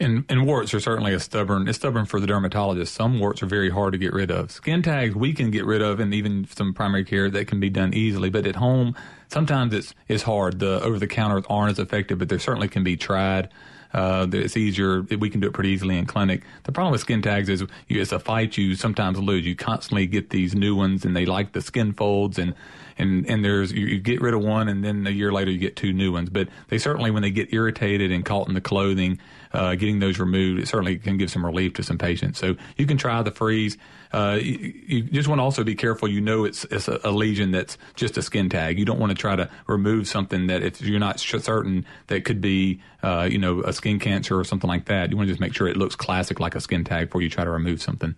[0.00, 1.68] And, and warts are certainly a stubborn.
[1.68, 2.92] It's stubborn for the dermatologist.
[2.92, 4.50] Some warts are very hard to get rid of.
[4.50, 7.70] Skin tags we can get rid of, and even some primary care that can be
[7.70, 8.28] done easily.
[8.28, 8.96] But at home,
[9.28, 10.58] sometimes it's it's hard.
[10.58, 13.50] The over the counter aren't as effective, but they certainly can be tried.
[13.92, 15.02] Uh, it's easier.
[15.02, 16.42] We can do it pretty easily in clinic.
[16.64, 19.44] The problem with skin tags is you, it's a fight you sometimes lose.
[19.44, 22.54] You constantly get these new ones, and they like the skin folds, and
[22.98, 25.58] and and there's you, you get rid of one, and then a year later you
[25.58, 26.30] get two new ones.
[26.30, 29.18] But they certainly, when they get irritated and caught in the clothing,
[29.52, 32.38] uh, getting those removed, it certainly can give some relief to some patients.
[32.38, 33.76] So you can try the freeze.
[34.12, 36.06] Uh, you, you, just want to also be careful.
[36.06, 38.78] You know, it's it's a, a, lesion that's just a skin tag.
[38.78, 42.40] You don't want to try to remove something that if you're not certain that could
[42.40, 45.10] be, uh, you know, a skin cancer or something like that.
[45.10, 47.30] You want to just make sure it looks classic like a skin tag before you
[47.30, 48.14] try to remove something.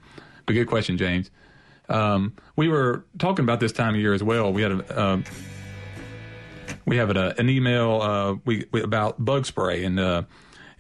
[0.47, 1.31] But good question, James.
[1.89, 4.53] Um, we were talking about this time of year as well.
[4.53, 5.01] We had a.
[5.01, 5.25] Um,
[6.87, 10.23] we have a, an email uh, we, we, about bug spray, and uh,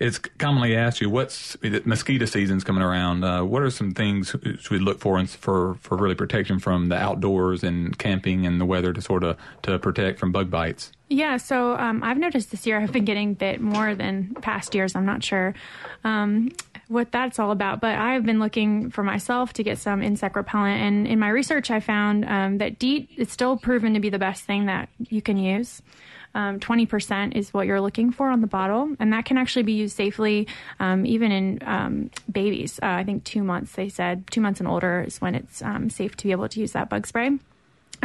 [0.04, 3.24] it's commonly asked you what's mosquito season's coming around.
[3.24, 6.96] Uh, what are some things should we look for for for really protection from the
[6.96, 10.92] outdoors and camping and the weather to sort of to protect from bug bites?
[11.08, 14.94] Yeah, so um, I've noticed this year I've been getting bit more than past years.
[14.94, 15.54] I'm not sure
[16.02, 16.50] um,
[16.88, 20.82] what that's all about, but I've been looking for myself to get some insect repellent.
[20.82, 24.18] And in my research, I found um, that DEET is still proven to be the
[24.18, 25.80] best thing that you can use.
[26.34, 29.72] Um, 20% is what you're looking for on the bottle, and that can actually be
[29.72, 30.48] used safely
[30.80, 32.78] um, even in um, babies.
[32.82, 35.90] Uh, I think two months, they said, two months and older is when it's um,
[35.90, 37.38] safe to be able to use that bug spray.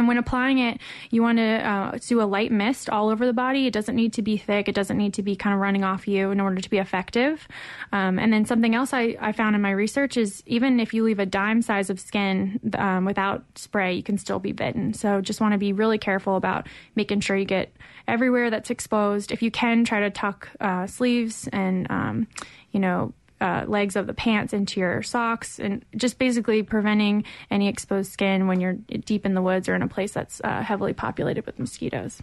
[0.00, 3.34] And when applying it, you want to uh, do a light mist all over the
[3.34, 3.66] body.
[3.66, 4.66] It doesn't need to be thick.
[4.66, 7.46] It doesn't need to be kind of running off you in order to be effective.
[7.92, 11.04] Um, and then something else I, I, found in my research is even if you
[11.04, 14.94] leave a dime size of skin um, without spray, you can still be bitten.
[14.94, 17.70] So just want to be really careful about making sure you get
[18.06, 19.32] everywhere that's exposed.
[19.32, 22.26] If you can, try to tuck uh, sleeves and, um,
[22.72, 27.68] you know, uh, legs of the pants into your socks and just basically preventing any
[27.68, 30.92] exposed skin when you're deep in the woods or in a place that's uh, heavily
[30.92, 32.20] populated with mosquitoes.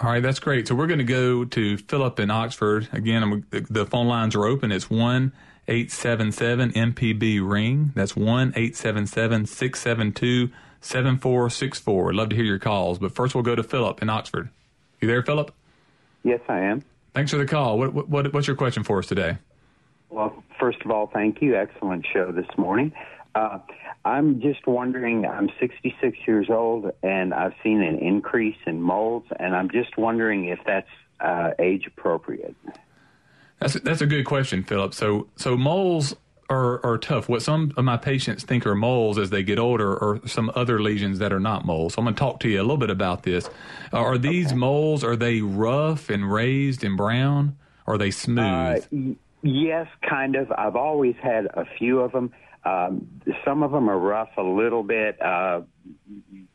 [0.00, 0.68] All right, that's great.
[0.68, 2.88] So we're going to go to Philip in Oxford.
[2.92, 4.70] Again, the phone lines are open.
[4.70, 5.32] It's 1
[5.66, 7.92] 877 MPB Ring.
[7.94, 12.10] That's 1 877 672 7464.
[12.10, 12.98] I'd love to hear your calls.
[12.98, 14.50] But first, we'll go to Philip in Oxford.
[15.00, 15.52] You there, Philip?
[16.24, 16.82] Yes, I am.
[17.14, 17.78] Thanks for the call.
[17.78, 19.38] What, what, what's your question for us today?
[20.10, 21.56] Well, first of all, thank you.
[21.56, 22.92] Excellent show this morning.
[23.34, 23.58] Uh,
[24.04, 29.54] I'm just wondering, I'm 66 years old and I've seen an increase in moles, and
[29.54, 30.88] I'm just wondering if that's
[31.20, 32.54] uh, age appropriate.
[33.60, 34.94] That's a, that's a good question, Philip.
[34.94, 36.14] So so moles
[36.50, 37.28] are are tough.
[37.28, 40.80] What some of my patients think are moles as they get older or some other
[40.80, 41.94] lesions that are not moles.
[41.94, 43.48] So I'm going to talk to you a little bit about this.
[43.92, 44.56] Uh, are these okay.
[44.56, 45.04] moles?
[45.04, 47.56] Are they rough and raised and brown?
[47.86, 48.84] Or are they smooth?
[48.92, 50.50] Uh, Yes, kind of.
[50.52, 52.32] I've always had a few of them.
[52.64, 53.06] Um,
[53.44, 55.62] some of them are rough a little bit, uh,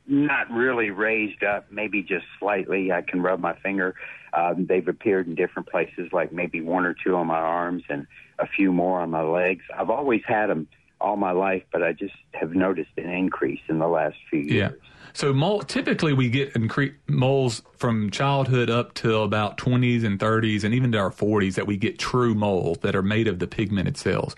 [0.06, 2.92] not really raised up, maybe just slightly.
[2.92, 3.96] I can rub my finger.
[4.36, 8.08] Um, they've appeared in different places, like maybe one or two on my arms and
[8.40, 9.64] a few more on my legs.
[9.78, 10.68] I've always had them
[11.00, 14.74] all my life, but I just have noticed an increase in the last few years.
[14.74, 14.90] Yeah.
[15.14, 20.64] So mole, typically we get incre- moles from childhood up to about 20s and 30s
[20.64, 23.46] and even to our 40s that we get true moles that are made of the
[23.46, 24.36] pigmented cells.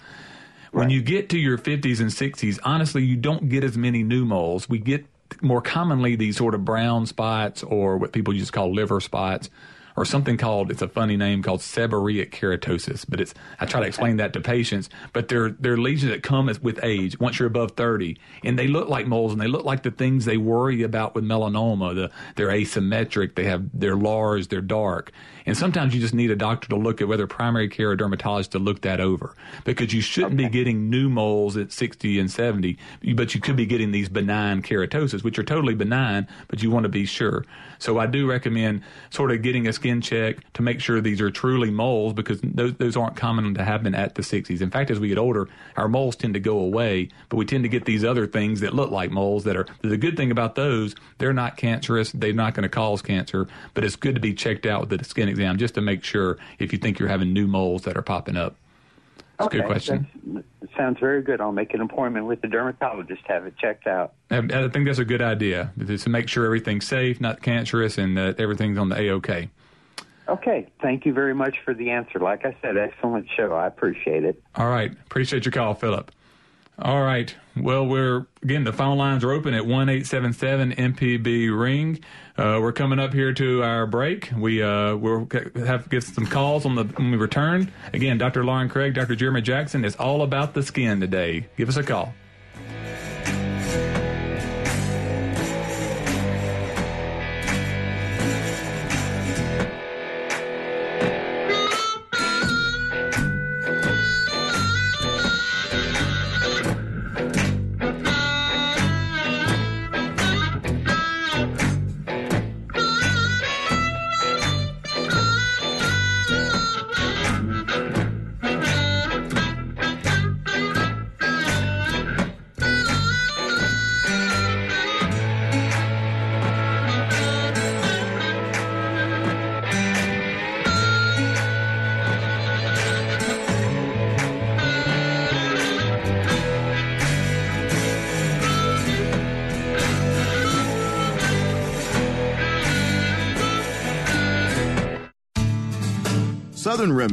[0.74, 0.82] Right.
[0.82, 4.26] When you get to your 50s and 60s, honestly, you don't get as many new
[4.26, 4.68] moles.
[4.68, 5.06] We get
[5.42, 9.50] more commonly these sort of brown spots or what people just call liver spots
[9.96, 13.88] or something called it's a funny name called seborrheic keratosis but it's i try to
[13.88, 17.20] explain that to patients but they're they're lesions that come as, with age.
[17.20, 20.26] Once you're above 30 and they look like moles and they look like the things
[20.26, 25.12] they worry about with melanoma the, they're asymmetric they have they're large they're dark
[25.46, 28.52] and sometimes you just need a doctor to look at whether primary care or dermatologist
[28.54, 30.46] to look that over because you shouldn't okay.
[30.46, 32.78] be getting new moles at 60 and 70,
[33.14, 36.84] but you could be getting these benign keratosis, which are totally benign, but you want
[36.84, 37.46] to be sure.
[37.78, 41.30] So I do recommend sort of getting a skin check to make sure these are
[41.30, 44.62] truly moles because those, those aren't common to happen at the 60s.
[44.62, 47.64] In fact, as we get older, our moles tend to go away, but we tend
[47.64, 50.56] to get these other things that look like moles that are the good thing about
[50.56, 54.34] those, they're not cancerous, they're not going to cause cancer, but it's good to be
[54.34, 57.34] checked out with the skin exam just to make sure if you think you're having
[57.34, 58.56] new moles that are popping up.
[59.38, 60.44] That's okay, a good question.
[60.78, 61.42] sounds very good.
[61.42, 64.14] I'll make an appointment with the dermatologist, have it checked out.
[64.32, 67.98] I, I think that's a good idea just to make sure everything's safe, not cancerous,
[67.98, 69.50] and that everything's on the A OK.
[70.28, 70.68] Okay.
[70.82, 72.20] Thank you very much for the answer.
[72.20, 73.54] Like I said, excellent show.
[73.54, 74.42] I appreciate it.
[74.56, 74.92] All right.
[74.92, 76.12] Appreciate your call, Philip.
[76.78, 77.34] All right.
[77.56, 82.02] Well, we're again the phone lines are open at one eight seven seven MPB ring.
[82.38, 84.30] Uh, we're coming up here to our break.
[84.36, 87.72] We uh, we'll have get some calls on the when we return.
[87.94, 88.44] Again, Dr.
[88.44, 89.16] Lauren Craig, Dr.
[89.16, 89.86] Jeremy Jackson.
[89.86, 91.48] It's all about the skin today.
[91.56, 92.14] Give us a call.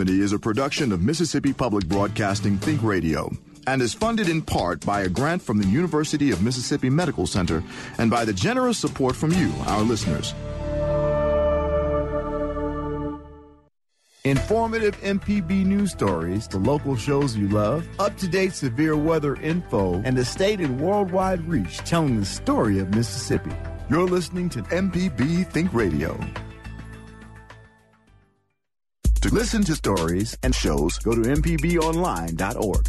[0.03, 3.31] Remedy is a production of Mississippi Public Broadcasting Think Radio
[3.69, 7.63] and is funded in part by a grant from the University of Mississippi Medical Center
[7.99, 10.35] and by the generous support from you, our listeners.
[14.25, 20.03] Informative MPB news stories, the local shows you love, up to date severe weather info,
[20.05, 23.53] and the state and worldwide reach telling the story of Mississippi.
[23.89, 26.19] You're listening to MPB Think Radio.
[29.23, 32.89] To listen to stories and shows, go to MPBOnline.org.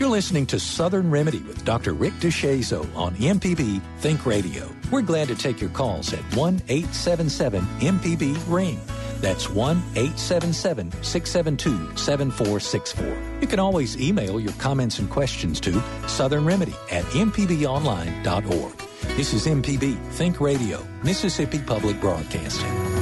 [0.00, 1.92] You're listening to Southern Remedy with Dr.
[1.92, 4.70] Rick DeShazo on MPB Think Radio.
[4.90, 8.80] We're glad to take your calls at 1 877 MPB Ring.
[9.20, 13.40] That's 1 877 672 7464.
[13.42, 18.78] You can always email your comments and questions to Southern Remedy at MPBOnline.org.
[19.16, 22.97] This is MPB Think Radio, Mississippi Public Broadcasting.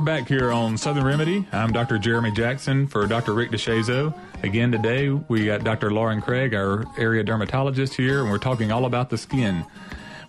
[0.00, 1.46] We're back here on Southern Remedy.
[1.52, 1.98] I'm Dr.
[1.98, 3.34] Jeremy Jackson for Dr.
[3.34, 4.18] Rick DeShazo.
[4.42, 5.92] Again, today we got Dr.
[5.92, 9.62] Lauren Craig, our area dermatologist here, and we're talking all about the skin.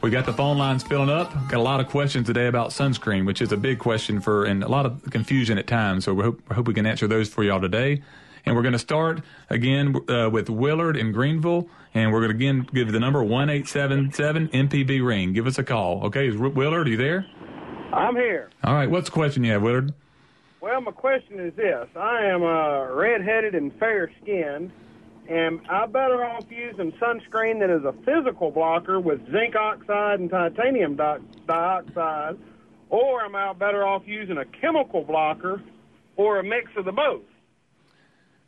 [0.01, 1.31] We got the phone lines filling up.
[1.47, 4.61] Got a lot of questions today about sunscreen, which is a big question for and
[4.61, 6.03] a lot of confusion at times.
[6.03, 8.01] So we hope, we hope we can answer those for y'all today.
[8.45, 12.35] And we're going to start again uh, with Willard in Greenville, and we're going to
[12.35, 15.31] again give the number one eight seven seven MPB ring.
[15.31, 16.07] Give us a call.
[16.07, 16.87] Okay, is Willard?
[16.87, 17.25] Are you there?
[17.93, 18.49] I'm here.
[18.63, 18.89] All right.
[18.89, 19.93] What's the question you have, Willard?
[20.61, 21.87] Well, my question is this.
[21.95, 24.71] I am uh, red-headed and fair-skinned.
[25.29, 30.29] Am I'm better off using sunscreen that is a physical blocker with zinc oxide and
[30.29, 32.37] titanium di- dioxide,
[32.89, 35.61] or am I better off using a chemical blocker
[36.15, 37.21] or a mix of the both?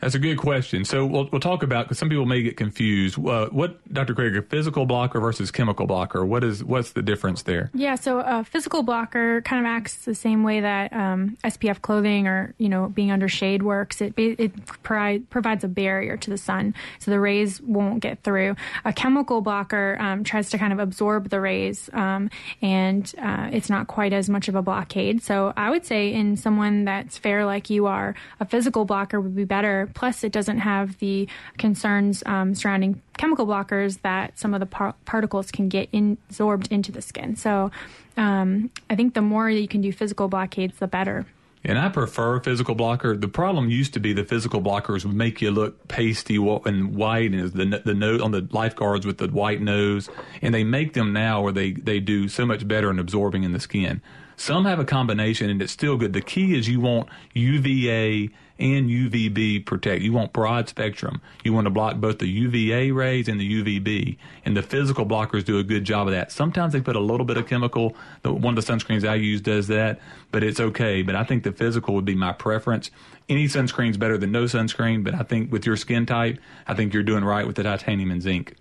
[0.04, 0.84] That's a good question.
[0.84, 3.18] So we'll, we'll talk about because some people may get confused.
[3.18, 4.14] Uh, what, Dr.
[4.14, 6.26] Craig, a physical blocker versus chemical blocker?
[6.26, 7.72] What is what's the difference there?
[7.74, 12.28] Yeah, so a physical blocker kind of acts the same way that um, SPF clothing
[12.28, 14.02] or you know being under shade works.
[14.02, 18.58] It it provide, provides a barrier to the sun, so the rays won't get through.
[18.84, 22.30] A chemical blocker um, tries to kind of absorb the rays, um,
[22.62, 25.24] and uh, it's not quite as much of a blockade.
[25.24, 29.34] So I would say in someone that's fair like you are, a physical blocker would
[29.34, 31.28] be better Plus, it doesn't have the
[31.58, 36.72] concerns um, surrounding chemical blockers that some of the par- particles can get in- absorbed
[36.72, 37.36] into the skin.
[37.36, 37.72] So
[38.18, 41.26] um, I think the more you can do physical blockades, the better.
[41.66, 43.16] And I prefer physical blocker.
[43.16, 47.32] The problem used to be the physical blockers would make you look pasty and white,
[47.32, 50.10] and the the nose on the lifeguards with the white nose.
[50.42, 53.54] And they make them now where they they do so much better in absorbing in
[53.54, 54.02] the skin.
[54.36, 56.12] Some have a combination, and it's still good.
[56.12, 58.30] The key is you want UVA
[58.60, 60.02] and UVB protect.
[60.02, 61.22] You want broad spectrum.
[61.44, 64.18] You want to block both the UVA rays and the UVB.
[64.46, 66.32] And the physical blockers do a good job of that.
[66.32, 67.96] Sometimes they put a little bit of chemical.
[68.24, 70.00] One of the sunscreens I use does that,
[70.32, 71.02] but it's okay.
[71.02, 72.92] But I think the physical would be my preference.
[73.28, 76.38] Any sunscreen's better than no sunscreen, but I think with your skin type,
[76.68, 78.56] I think you're doing right with the titanium and zinc.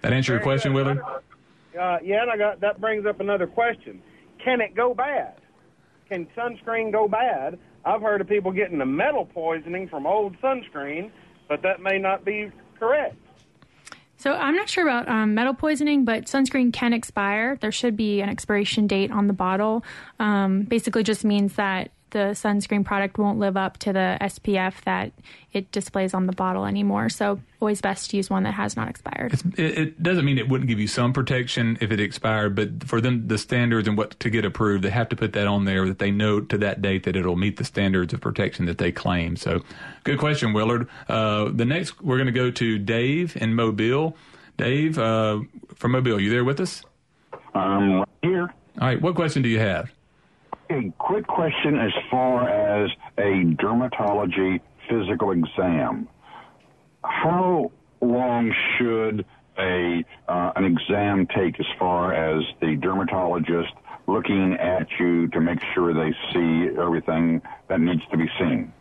[0.00, 1.00] That answer your question, Willard?
[1.78, 4.02] Uh, yeah, and I got that brings up another question.
[4.44, 5.34] Can it go bad?
[6.08, 7.58] Can sunscreen go bad?
[7.84, 11.10] I've heard of people getting the metal poisoning from old sunscreen,
[11.48, 13.16] but that may not be correct.
[14.16, 17.56] So I'm not sure about um, metal poisoning, but sunscreen can expire.
[17.60, 19.84] There should be an expiration date on the bottle.
[20.20, 25.12] Um, basically, just means that the sunscreen product won't live up to the SPF that
[25.52, 27.08] it displays on the bottle anymore.
[27.08, 29.34] So always best to use one that has not expired.
[29.58, 33.00] It, it, doesn't mean it wouldn't give you some protection if it expired, but for
[33.00, 35.86] them the standards and what to get approved, they have to put that on there
[35.86, 38.92] that they know to that date that it'll meet the standards of protection that they
[38.92, 39.36] claim.
[39.36, 39.62] So
[40.04, 40.88] good question, Willard.
[41.08, 44.16] Uh, the next we're going to go to Dave in Mobile.
[44.56, 45.40] Dave uh,
[45.74, 46.84] from Mobile, you there with us?
[47.54, 48.54] I'm right here.
[48.80, 49.90] All right, what question do you have?
[50.72, 56.08] A quick question as far as a dermatology physical exam.
[57.04, 57.70] How
[58.00, 59.24] long should
[59.58, 63.72] a uh, an exam take as far as the dermatologist
[64.06, 68.72] looking at you to make sure they see everything that needs to be seen?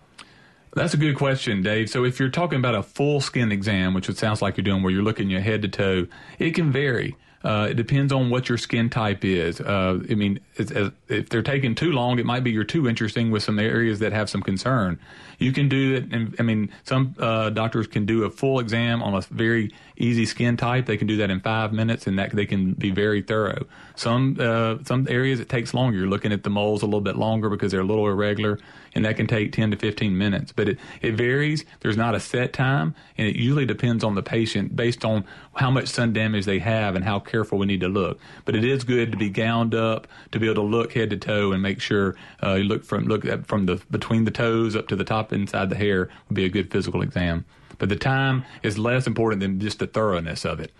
[0.73, 1.89] That's a good question, Dave.
[1.89, 4.81] So if you're talking about a full skin exam, which it sounds like you're doing,
[4.81, 6.07] where you're looking your head to toe,
[6.39, 7.17] it can vary.
[7.43, 9.59] Uh, it depends on what your skin type is.
[9.59, 12.87] Uh, I mean, it's, it's, if they're taking too long, it might be you're too
[12.87, 14.99] interesting with some areas that have some concern.
[15.39, 19.01] You can do it, and I mean, some uh, doctors can do a full exam
[19.01, 20.85] on a very easy skin type.
[20.85, 23.65] They can do that in five minutes, and that they can be very thorough.
[23.95, 25.97] Some uh, some areas it takes longer.
[25.97, 28.59] You're looking at the moles a little bit longer because they're a little irregular,
[28.93, 30.51] and that can take 10 to 15 minutes.
[30.51, 31.65] But it, it varies.
[31.79, 35.25] There's not a set time, and it usually depends on the patient based on
[35.55, 38.19] how much sun damage they have and how careful we need to look.
[38.45, 41.17] But it is good to be gowned up to be able to look head to
[41.17, 44.75] toe and make sure uh, you look from look at, from the between the toes
[44.75, 47.45] up to the top inside the hair would be a good physical exam.
[47.77, 50.71] But the time is less important than just the thoroughness of it.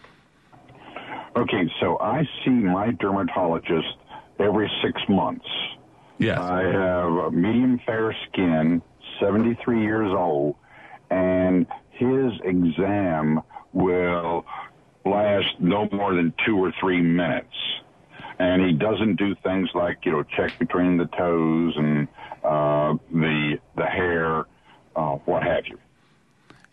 [1.35, 3.95] Okay, so I see my dermatologist
[4.39, 5.45] every six months.
[6.21, 6.37] Yes.
[6.37, 8.81] I have medium fair skin,
[9.19, 10.55] 73 years old,
[11.09, 13.41] and his exam
[13.73, 14.45] will
[15.03, 17.55] last no more than two or three minutes.
[18.37, 22.07] And he doesn't do things like, you know, check between the toes and
[22.43, 24.45] uh, the the hair,
[24.95, 25.79] uh, what have you.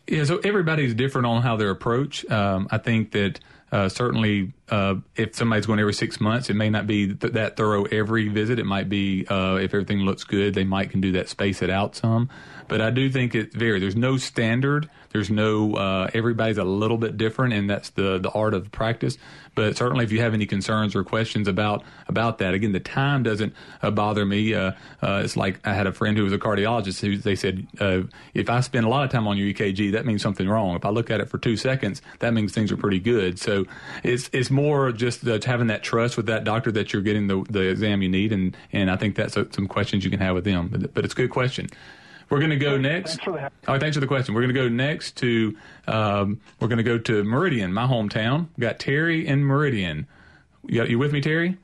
[0.06, 2.28] Yeah, so everybody's different on how approach.
[2.30, 3.40] Um, I think that
[3.70, 7.56] uh, certainly, uh, if somebody's going every six months, it may not be th- that
[7.56, 8.58] thorough every visit.
[8.58, 11.70] It might be uh, if everything looks good, they might can do that, space it
[11.70, 12.30] out some.
[12.68, 13.80] But I do think it varies.
[13.80, 14.88] There's no standard.
[15.10, 19.16] There's no uh, everybody's a little bit different, and that's the the art of practice.
[19.54, 23.22] But certainly, if you have any concerns or questions about about that, again, the time
[23.22, 24.54] doesn't uh, bother me.
[24.54, 27.66] Uh, uh, it's like I had a friend who was a cardiologist who they said
[27.80, 28.02] uh,
[28.34, 30.76] if I spend a lot of time on your EKG, that means something wrong.
[30.76, 33.38] If I look at it for two seconds, that means things are pretty good.
[33.38, 33.64] So
[34.04, 37.44] it's it's more just uh, having that trust with that doctor that you're getting the
[37.48, 40.34] the exam you need, and and I think that's a, some questions you can have
[40.34, 40.68] with them.
[40.68, 41.68] But, but it's a good question.
[42.30, 43.16] We're going to go next.
[43.16, 44.34] Thanks for the, oh, thanks for the question.
[44.34, 45.56] We're going to go next to
[45.86, 48.48] um, we're going to go to Meridian, my hometown.
[48.56, 50.06] We got Terry in Meridian.
[50.66, 51.56] You, got, you with me, Terry?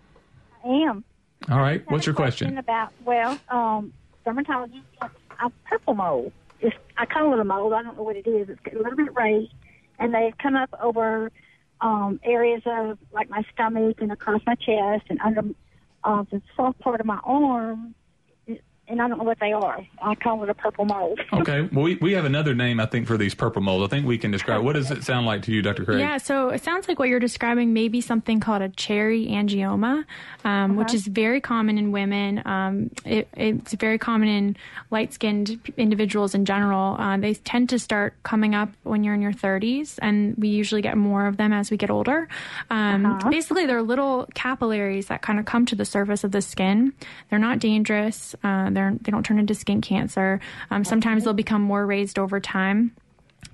[0.65, 1.05] I am.
[1.51, 1.89] All right.
[1.91, 2.47] What's your question?
[2.47, 2.59] question?
[2.59, 3.93] About well, um,
[4.27, 6.33] dermatology, a purple mole.
[6.61, 7.75] It's, I call it a mole.
[7.75, 8.49] I don't know what it is.
[8.49, 9.53] It's a little bit raised,
[9.99, 11.31] and they've come up over
[11.83, 15.43] um, areas of like my stomach and across my chest and under
[16.05, 17.95] uh, the soft part of my arm
[18.87, 19.87] and I don't know what they are.
[20.03, 21.19] I call it a purple mold.
[21.33, 21.63] okay.
[21.73, 23.85] Well, we, we have another name, I think, for these purple molds.
[23.85, 24.63] I think we can describe.
[24.63, 25.85] What does it sound like to you, Dr.
[25.85, 26.01] Craig?
[26.01, 30.05] Yeah, so it sounds like what you're describing may be something called a cherry angioma,
[30.05, 30.05] um,
[30.45, 30.73] uh-huh.
[30.75, 32.43] which is very common in women.
[32.47, 34.57] Um, it, it's very common in
[34.91, 36.97] light skinned individuals in general.
[36.99, 40.83] Uh, they tend to start coming up when you're in your 30s, and we usually
[40.83, 42.29] get more of them as we get older.
[42.69, 43.31] Um, uh-huh.
[43.31, 46.93] Basically, they're little capillaries that kind of come to the surface of the skin.
[47.31, 48.35] They're not dangerous.
[48.45, 50.41] Uh, they're, they don't turn into skin cancer.
[50.71, 52.95] Um, sometimes they'll become more raised over time.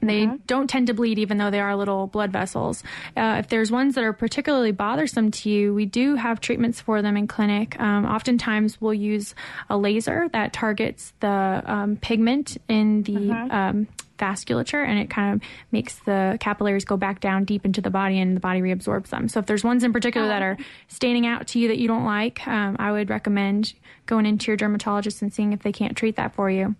[0.02, 2.82] They don't tend to bleed, even though they are little blood vessels.
[3.16, 7.02] Uh, if there's ones that are particularly bothersome to you, we do have treatments for
[7.02, 7.78] them in clinic.
[7.78, 9.34] Um, oftentimes, we'll use
[9.68, 13.88] a laser that targets the um, pigment in the um,
[14.20, 18.20] vasculature, and it kind of makes the capillaries go back down deep into the body,
[18.20, 19.28] and the body reabsorbs them.
[19.28, 20.56] So, if there's ones in particular that are
[20.88, 23.72] standing out to you that you don't like, um, I would recommend
[24.06, 26.76] going into your dermatologist and seeing if they can't treat that for you.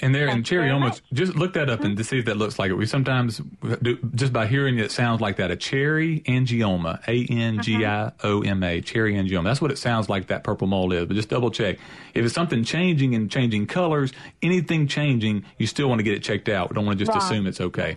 [0.00, 1.96] And there in cherryomas, just look that up and mm-hmm.
[1.98, 2.74] to see if that looks like it.
[2.74, 3.40] We sometimes
[3.82, 5.50] do, just by hearing it, it sounds like that.
[5.50, 8.80] A cherry angioma, A N G I O M A, uh-huh.
[8.84, 9.44] cherry angioma.
[9.44, 11.06] That's what it sounds like that purple mole is.
[11.06, 11.78] But just double check.
[12.12, 16.22] If it's something changing and changing colors, anything changing, you still want to get it
[16.22, 16.70] checked out.
[16.70, 17.22] We don't want to just Right.
[17.22, 17.96] assume it's okay.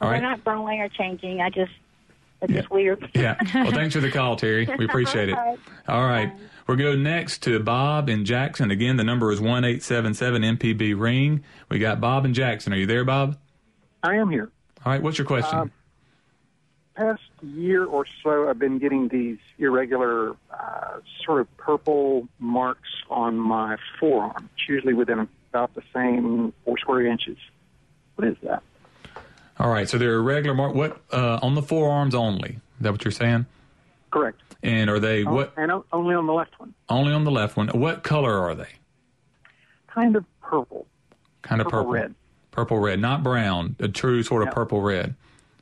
[0.00, 1.40] All They're not growing or changing.
[1.40, 1.72] I just,
[2.42, 3.10] it's just weird.
[3.14, 3.36] Yeah.
[3.54, 4.68] Well, thanks for the call, Terry.
[4.78, 5.34] We appreciate it.
[5.38, 5.58] All right.
[5.88, 6.32] All right.
[6.66, 8.70] We're going to go next to Bob in Jackson.
[8.70, 11.42] Again, the number is 1877 MPB ring.
[11.68, 12.72] We got Bob in Jackson.
[12.72, 13.36] Are you there, Bob?
[14.04, 14.50] I am here.
[14.84, 15.02] All right.
[15.02, 15.58] What's your question?
[15.58, 15.72] Um,
[16.94, 23.36] past year or so, I've been getting these irregular, uh, sort of purple marks on
[23.36, 24.48] my forearm.
[24.56, 27.36] It's usually within about the same four square inches.
[28.14, 28.62] What is that?
[29.60, 29.88] All right.
[29.88, 30.74] So they're irregular mark.
[30.74, 32.50] What, uh, on the forearms only?
[32.50, 33.46] Is that what you're saying?
[34.10, 34.40] Correct.
[34.62, 36.74] And are they Oh, what, and only on the left one.
[36.88, 37.68] only on the left one?
[37.68, 38.68] What color are they?
[39.86, 40.86] Kind of purple.
[41.42, 41.92] Kind of Purple purple.
[41.92, 42.14] red.
[42.50, 43.76] Purple red, not brown.
[43.78, 44.54] A true sort of No.
[44.54, 45.14] purple red.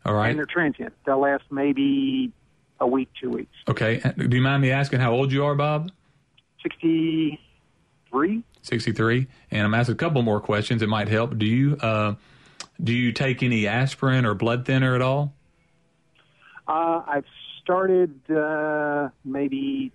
[0.06, 0.30] All right.
[0.30, 0.94] And they're transient.
[1.04, 2.32] They'll last maybe
[2.80, 3.54] a week, two weeks.
[3.68, 4.00] Okay.
[4.16, 5.90] Do you mind me asking how old you are, Bob?
[6.62, 8.42] 63?
[8.62, 9.26] 63.
[9.50, 10.82] And I'm asking a couple more questions.
[10.82, 11.36] It might help.
[11.38, 12.14] Do you uh,
[12.82, 15.34] do you take any aspirin or blood thinner at all?
[16.66, 17.24] Uh, I've
[17.62, 19.92] started uh, maybe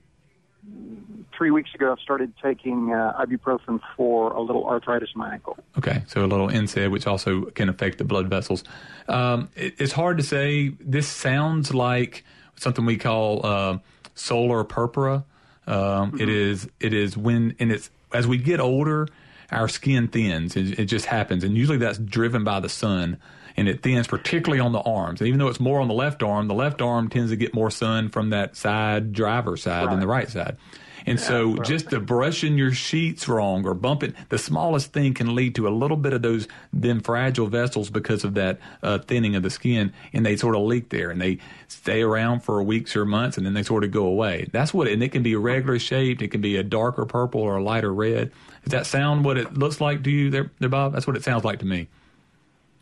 [1.38, 1.92] three weeks ago.
[1.92, 5.58] I've started taking uh, ibuprofen for a little arthritis in my ankle.
[5.78, 8.64] Okay, so a little NSAID, which also can affect the blood vessels.
[9.08, 10.70] Um, it, it's hard to say.
[10.80, 12.24] This sounds like
[12.56, 13.78] something we call uh,
[14.16, 15.26] solar purpura.
[15.68, 16.68] Um, it is.
[16.80, 19.08] It is when, and it's as we get older,
[19.52, 20.56] our skin thins.
[20.56, 23.18] It, it just happens, and usually that's driven by the sun.
[23.56, 25.22] And it thins, particularly on the arms.
[25.22, 27.54] And even though it's more on the left arm, the left arm tends to get
[27.54, 30.58] more sun from that side, driver side, than the right side.
[31.06, 35.56] And so just the brushing your sheets wrong or bumping the smallest thing can lead
[35.56, 39.44] to a little bit of those then fragile vessels because of that uh, thinning of
[39.44, 43.06] the skin and they sort of leak there and they stay around for weeks or
[43.06, 44.48] months and then they sort of go away.
[44.52, 47.58] That's what and it can be irregular shaped, it can be a darker purple or
[47.58, 48.32] a lighter red.
[48.64, 50.93] Does that sound what it looks like to you there, there Bob?
[50.93, 51.88] That's what it sounds like to me.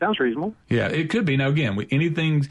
[0.01, 0.55] Sounds reasonable.
[0.67, 1.37] Yeah, it could be.
[1.37, 2.47] Now, again, anything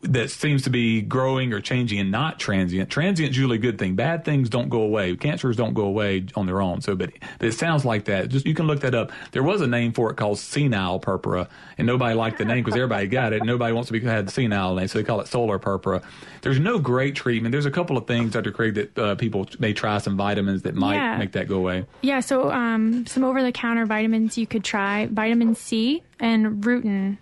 [0.00, 3.94] that seems to be growing or changing and not transient, transient's usually a good thing.
[3.94, 5.14] Bad things don't go away.
[5.16, 6.80] Cancers don't go away on their own.
[6.80, 8.30] So, but, but it sounds like that.
[8.30, 9.12] Just you can look that up.
[9.32, 11.48] There was a name for it called senile purpura,
[11.78, 13.44] and nobody liked the name because everybody got it.
[13.44, 16.02] Nobody wants to be had the senile name, so they call it solar purpura.
[16.42, 17.52] There's no great treatment.
[17.52, 18.52] There's a couple of things, Dr.
[18.52, 21.16] Craig, that uh, people may try some vitamins that might Yeah.
[21.18, 21.86] make that go away.
[22.02, 27.18] Yeah, so um, some over the counter vitamins you could try vitamin C and rutin.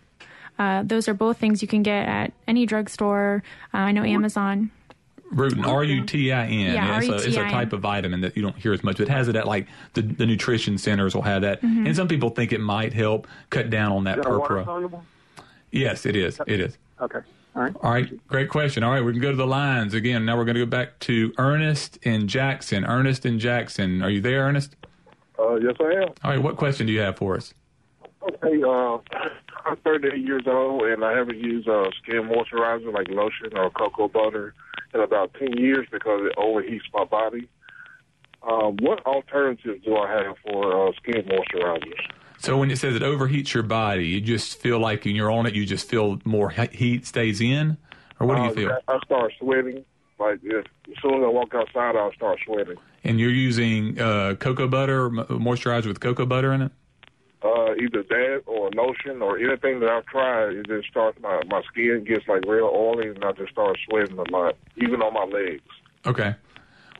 [0.59, 3.42] Uh, those are both things you can get at any drugstore.
[3.72, 4.70] Uh, I know Amazon.
[5.33, 6.74] Rutin, R U T I N.
[6.74, 7.51] Yeah, It's a, it's a R-U-T-I-N.
[7.53, 8.97] type of vitamin that you don't hear as much.
[8.99, 11.62] But it has it at like the, the nutrition centers will have that.
[11.62, 11.87] Mhm.
[11.87, 14.64] And some people think it might help cut down on that Is that a purpura.
[14.64, 15.05] soluble?
[15.70, 16.39] Yes, it is.
[16.47, 16.76] It is.
[17.01, 17.20] Okay.
[17.57, 17.74] All right.
[17.83, 18.26] All right.
[18.28, 18.83] Great question.
[18.83, 19.01] All right.
[19.03, 20.24] We can go to the lines again.
[20.24, 22.85] Now we're going to go back to Ernest in Jackson.
[22.85, 24.03] Ernest in Jackson.
[24.03, 24.76] Are you there, Ernest?
[25.39, 26.09] Uh, yes, I am.
[26.24, 26.43] All right.
[26.43, 27.53] What question do you have for us?
[28.22, 28.99] Okay, uh,
[29.66, 34.09] I'm 38 years old, and I haven't used uh, skin moisturizer like lotion or cocoa
[34.09, 34.55] butter
[34.95, 37.49] in about 10 years because it overheats my body.
[38.43, 42.01] Uh, what alternatives do I have for uh, skin moisturizers?
[42.38, 45.47] So when it says it overheats your body, you just feel like when you're on
[45.47, 47.76] it, you just feel more heat stays in?
[48.18, 48.78] Or what do you Uh, feel?
[48.88, 49.84] I start sweating.
[50.18, 52.76] Like if, as soon as I walk outside, I'll start sweating.
[53.05, 56.72] And you're using uh, cocoa butter, moisturizer with cocoa butter in it?
[57.45, 61.61] Uh, either that or lotion or anything that I've tried, it just starts my my
[61.62, 65.24] skin gets like real oily, and I just start sweating a lot, even on my
[65.24, 65.62] legs.
[66.07, 66.36] Okay.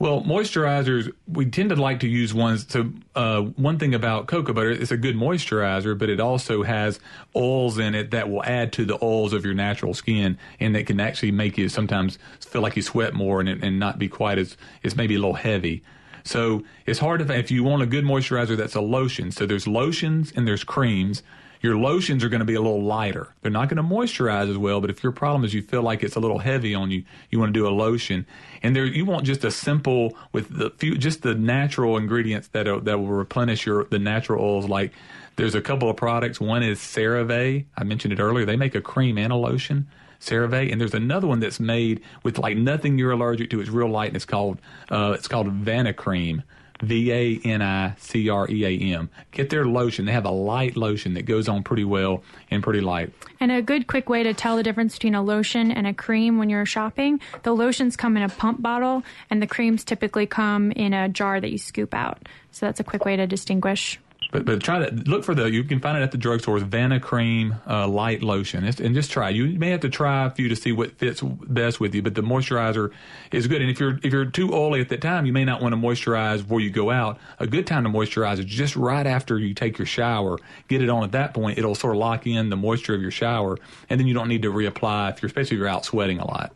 [0.03, 2.66] Well, moisturizers, we tend to like to use ones.
[2.68, 6.99] So, uh, one thing about cocoa butter, it's a good moisturizer, but it also has
[7.36, 10.86] oils in it that will add to the oils of your natural skin, and that
[10.86, 14.38] can actually make you sometimes feel like you sweat more and, and not be quite
[14.38, 15.84] as, it's maybe a little heavy.
[16.25, 19.31] So, it's hard to, if you want a good moisturizer that's a lotion.
[19.33, 21.23] So, there's lotions and there's creams.
[21.61, 23.33] Your lotions are going to be a little lighter.
[23.41, 26.03] They're not going to moisturize as well, but if your problem is you feel like
[26.03, 28.27] it's a little heavy on you, you want to do a lotion.
[28.64, 32.66] And there, you want just a simple with the few, just the natural ingredients that
[32.66, 34.93] are, that will replenish your the natural oils like
[35.37, 36.41] There's a couple of products.
[36.41, 37.64] One is CeraVe.
[37.77, 38.45] I mentioned it earlier.
[38.45, 39.89] They make a cream and a lotion.
[40.23, 43.61] CeraVe, and there's another one that's made with like nothing you're allergic to.
[43.61, 44.59] It's real light, and it's called
[44.91, 46.43] uh, it's called Vanicream.
[46.83, 49.09] V A N I C R E A M.
[49.31, 50.05] Get their lotion.
[50.05, 53.12] They have a light lotion that goes on pretty well and pretty light.
[53.39, 56.39] And a good quick way to tell the difference between a lotion and a cream
[56.39, 60.73] when you're shopping, the lotions come in a pump bottle and the creams typically come
[60.73, 62.29] in a jar that you scoop out.
[62.51, 64.01] So that's a quick way to distinguish.
[64.33, 67.61] But but try to look for the you can find it at the drugstores Vanicream
[67.68, 69.28] uh, light lotion it's, and just try.
[69.28, 72.01] You may have to try a few to see what fits best with you.
[72.01, 72.91] But the moisturizer
[73.30, 73.61] is good.
[73.61, 75.76] And if you're if you're too oily at that time, you may not want to
[75.76, 77.20] moisturize before you go out.
[77.39, 80.39] A good time to moisturize is just right after you take your shower.
[80.66, 81.59] Get it on at that point.
[81.59, 83.59] It'll sort of lock in the moisture of your shower,
[83.91, 86.26] and then you don't need to reapply if you're especially if you're out sweating a
[86.26, 86.55] lot.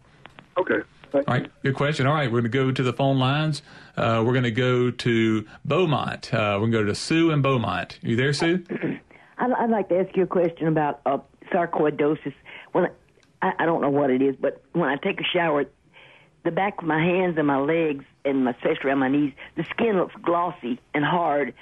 [0.57, 0.81] Okay.
[1.14, 2.07] All right, good question.
[2.07, 3.62] All right, we're going to go to the phone lines.
[3.96, 6.32] Uh, we're going to go to Beaumont.
[6.32, 7.98] Uh, we're going to go to Sue and Beaumont.
[8.02, 8.64] Are You there, Sue?
[9.38, 11.18] I'd, I'd like to ask you a question about uh,
[11.52, 12.34] sarcoidosis.
[12.72, 12.88] When
[13.42, 15.64] I, I don't know what it is, but when I take a shower,
[16.44, 19.64] the back of my hands and my legs, and my especially around my knees, the
[19.70, 21.54] skin looks glossy and hard.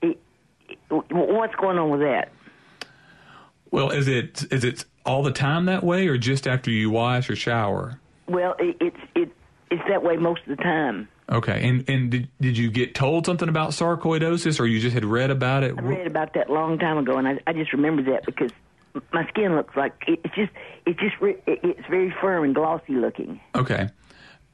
[0.00, 0.20] It,
[0.68, 2.32] it, what's going on with that?
[3.70, 7.30] Well, is it is it all the time that way, or just after you wash
[7.30, 7.98] or shower?
[8.26, 9.30] Well, it, it's it
[9.70, 11.08] it's that way most of the time.
[11.30, 15.04] Okay, and and did, did you get told something about sarcoidosis, or you just had
[15.04, 15.74] read about it?
[15.78, 18.50] I read about that a long time ago, and I, I just remember that because
[19.12, 20.52] my skin looks like it's just
[20.84, 23.40] it's just re- it's very firm and glossy looking.
[23.54, 23.88] Okay.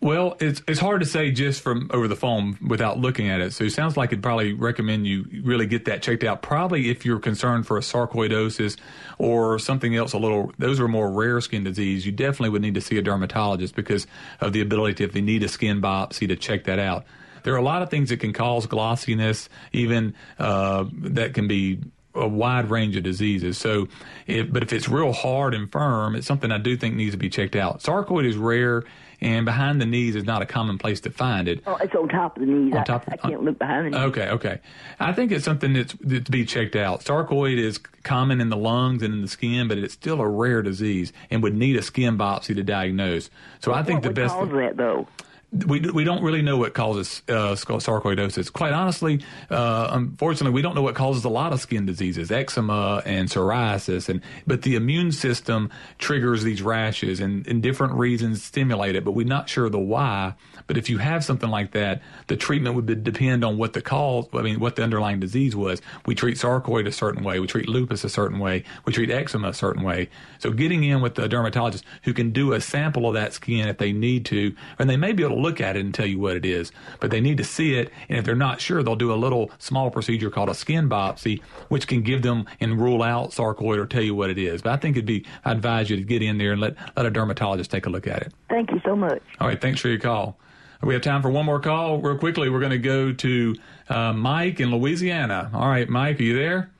[0.01, 3.53] Well, it's it's hard to say just from over the phone without looking at it.
[3.53, 6.41] So it sounds like I'd probably recommend you really get that checked out.
[6.41, 8.77] Probably if you're concerned for a sarcoidosis
[9.19, 12.07] or something else a little, those are more rare skin disease.
[12.07, 14.07] You definitely would need to see a dermatologist because
[14.41, 17.05] of the ability to, if they need a skin biopsy to check that out.
[17.43, 21.81] There are a lot of things that can cause glossiness, even uh, that can be
[22.15, 23.59] a wide range of diseases.
[23.59, 23.89] So,
[24.27, 27.19] if, but if it's real hard and firm, it's something I do think needs to
[27.19, 27.81] be checked out.
[27.81, 28.85] Sarcoid is rare,
[29.21, 31.62] and behind the knees is not a common place to find it.
[31.66, 32.73] Oh, it's on top of the knees.
[32.73, 34.01] On I, top I can't look behind the knees.
[34.01, 34.61] Okay, okay.
[35.01, 37.05] I think it's something that's, that's to be checked out.
[37.05, 40.62] Sarcoid is common in the lungs and in the skin, but it's still a rare
[40.62, 43.31] disease and would need a skin biopsy to diagnose.
[43.61, 44.35] So I think what the would best.
[44.35, 45.07] cause that though?
[45.51, 48.53] We, we don't really know what causes uh, sarcoidosis.
[48.53, 53.03] Quite honestly, uh, unfortunately, we don't know what causes a lot of skin diseases, eczema
[53.07, 58.95] and psoriasis, and but the immune system triggers these rashes, and, and different reasons stimulate
[58.95, 59.05] it.
[59.05, 60.35] But we're not sure the why.
[60.69, 63.83] But if you have something like that, the treatment would be, depend on what the
[63.83, 64.27] cause.
[64.33, 65.83] I mean, what the underlying disease was.
[66.07, 67.41] We treat sarcoid a certain way.
[67.41, 68.62] We treat lupus a certain way.
[68.85, 70.11] We treat eczema a certain way.
[70.39, 73.79] So getting in with a dermatologist who can do a sample of that skin if
[73.79, 76.19] they need to, and they may be able to look at it and tell you
[76.19, 77.91] what it is, but they need to see it.
[78.09, 81.43] And if they're not sure, they'll do a little small procedure called a skin biopsy,
[81.69, 84.62] which can give them and rule out sarcoid or tell you what it is.
[84.62, 87.07] But I think it'd be, I'd advise you to get in there and let, let
[87.07, 88.35] a dermatologist take a look at it.
[88.51, 89.23] Thank you so much.
[89.41, 89.61] All right.
[89.61, 90.39] Thanks for your call.
[90.83, 91.99] We have time for one more call.
[91.99, 93.57] Real quickly, we're going to go to
[93.89, 95.51] uh, Mike in Louisiana.
[95.53, 96.70] All right, Mike, are you there?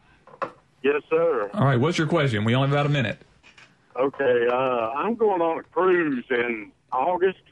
[0.83, 1.51] Yes, sir.
[1.55, 2.45] All right, what's your question?
[2.45, 3.19] We only have about a minute.
[3.97, 7.43] Okay, uh, I'm going on a cruise in August,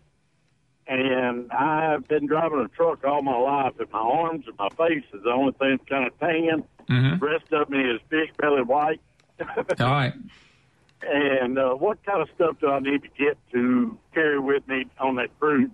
[0.86, 5.04] and I've been driving a truck all my life, and my arms and my face
[5.12, 6.64] is the only thing that's kind of tan.
[6.88, 7.18] Mm-hmm.
[7.18, 9.00] The rest of me is fish belly white.
[9.80, 10.14] All right.
[11.02, 14.86] And uh, what kind of stuff do I need to get to carry with me
[14.98, 15.70] on that cruise?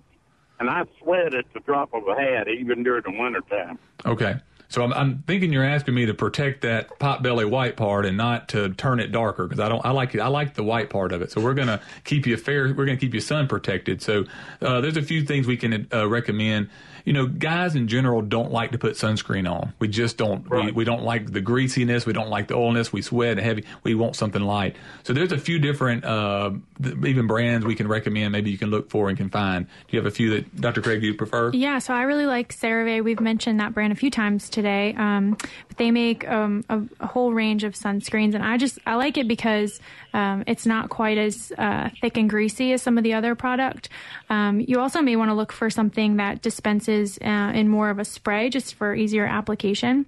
[0.63, 3.81] And I sweat at the drop of a hat, even during the wintertime.
[4.07, 4.37] Okay.
[4.69, 8.17] So I'm, I'm thinking you're asking me to protect that pot belly white part and
[8.17, 10.89] not to turn it darker because I don't I like it I like the white
[10.89, 11.33] part of it.
[11.33, 12.73] So we're gonna keep you fair.
[12.73, 14.03] We're gonna keep you sun protected.
[14.03, 14.25] So
[14.61, 16.71] uh, there's a few things we can uh, recommend.
[17.05, 19.73] You know, guys in general don't like to put sunscreen on.
[19.79, 20.49] We just don't.
[20.49, 22.07] We, we don't like the greasiness.
[22.07, 22.93] We don't like the oilness.
[22.93, 23.65] We sweat heavy.
[23.83, 24.77] We want something light.
[25.03, 28.33] So there's a few different uh, th- even brands we can recommend.
[28.33, 29.67] Maybe you can look for and can find.
[29.67, 30.83] Do you have a few that Dr.
[30.83, 31.51] Craig you prefer?
[31.53, 33.03] Yeah, so I really like CeraVe.
[33.03, 34.95] We've mentioned that brand a few times today.
[34.97, 35.37] Um,
[35.69, 39.17] but they make um, a, a whole range of sunscreens, and I just I like
[39.17, 39.81] it because
[40.13, 43.89] um, it's not quite as uh, thick and greasy as some of the other product.
[44.31, 47.99] Um, you also may want to look for something that dispenses uh, in more of
[47.99, 50.07] a spray, just for easier application.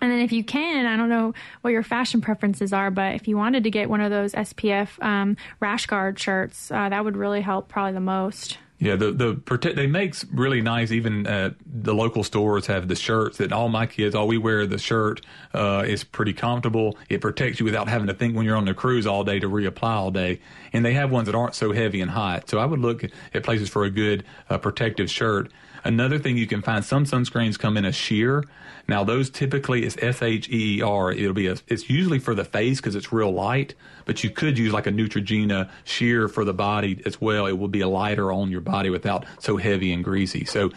[0.00, 3.26] And then if you can, I don't know what your fashion preferences are, but if
[3.26, 7.16] you wanted to get one of those SPF um, rash guard shirts, uh, that would
[7.16, 8.58] really help probably the most.
[8.80, 10.92] Yeah, the the they make really nice.
[10.92, 14.66] Even uh, the local stores have the shirts that all my kids all we wear.
[14.66, 15.20] The shirt
[15.52, 16.96] uh, is pretty comfortable.
[17.08, 19.48] It protects you without having to think when you're on the cruise all day to
[19.48, 20.40] reapply all day.
[20.72, 22.48] And they have ones that aren't so heavy and hot.
[22.48, 23.02] So I would look
[23.34, 25.50] at places for a good uh, protective shirt.
[25.84, 28.44] Another thing you can find some sunscreens come in a sheer.
[28.86, 31.12] Now those typically is S H E E R.
[31.12, 33.74] It'll be a, it's usually for the face because it's real light,
[34.08, 37.44] but you could use like a Neutrogena sheer for the body as well.
[37.44, 40.46] It will be a lighter on your body without so heavy and greasy.
[40.46, 40.70] So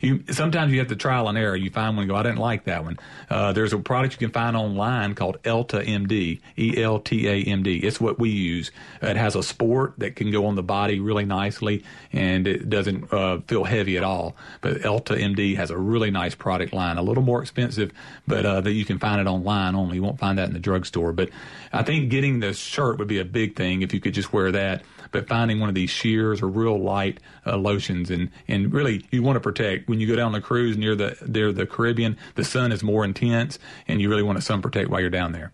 [0.00, 1.56] you sometimes you have to trial and error.
[1.56, 2.98] You find one and go, I didn't like that one.
[3.28, 7.42] Uh, there's a product you can find online called Elta MD, E L T A
[7.44, 7.78] M D.
[7.78, 8.70] It's what we use.
[9.02, 13.12] It has a sport that can go on the body really nicely, and it doesn't
[13.12, 14.36] uh, feel heavy at all.
[14.60, 17.92] But Elta MD has a really nice product line, a little more expensive,
[18.26, 19.96] but uh, that you can find it online only.
[19.96, 21.12] You won't find that in the drugstore.
[21.12, 21.30] But
[21.72, 24.52] I think getting the shirt would be a big thing if you could just wear
[24.52, 29.04] that but finding one of these sheers or real light uh, lotions and and really
[29.10, 32.16] you want to protect when you go down the cruise near the near the Caribbean
[32.34, 35.32] the sun is more intense and you really want to sun protect while you're down
[35.32, 35.52] there.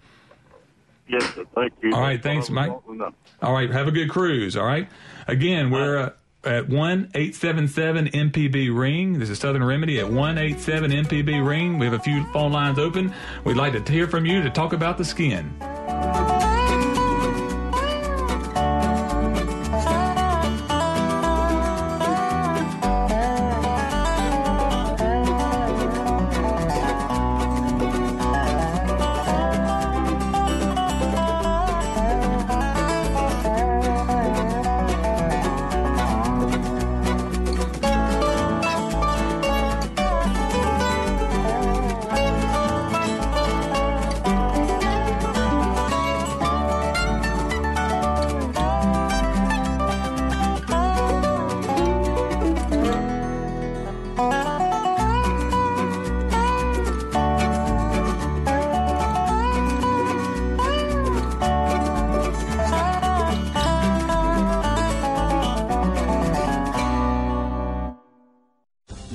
[1.06, 1.44] Yes, sir.
[1.54, 1.94] Thank you.
[1.94, 2.72] All right, thanks, Mike.
[3.42, 4.56] All right, have a good cruise.
[4.56, 4.88] All right.
[5.28, 6.10] Again, we're uh,
[6.44, 9.18] at one eight seven seven MPB ring.
[9.18, 11.78] This is Southern Remedy at one eight seven MPB ring.
[11.78, 13.12] We have a few phone lines open.
[13.44, 15.54] We'd like to hear from you to talk about the skin.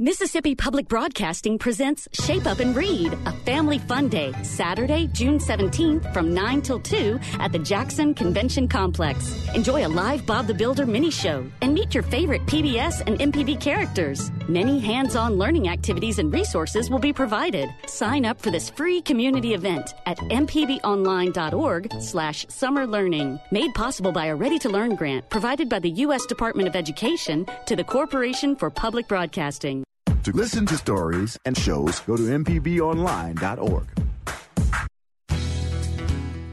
[0.00, 6.14] Mississippi Public Broadcasting presents Shape Up and Read, a family fun day, Saturday, June 17th
[6.14, 9.34] from 9 till 2 at the Jackson Convention Complex.
[9.56, 13.60] Enjoy a live Bob the Builder mini show and meet your favorite PBS and MPB
[13.60, 14.30] characters.
[14.48, 17.68] Many hands-on learning activities and resources will be provided.
[17.86, 23.40] Sign up for this free community event at mpbonline.org slash summer learning.
[23.50, 26.24] Made possible by a Ready to Learn grant provided by the U.S.
[26.26, 29.87] Department of Education to the Corporation for Public Broadcasting.
[30.24, 33.86] To listen to stories and shows, go to mpbonline.org.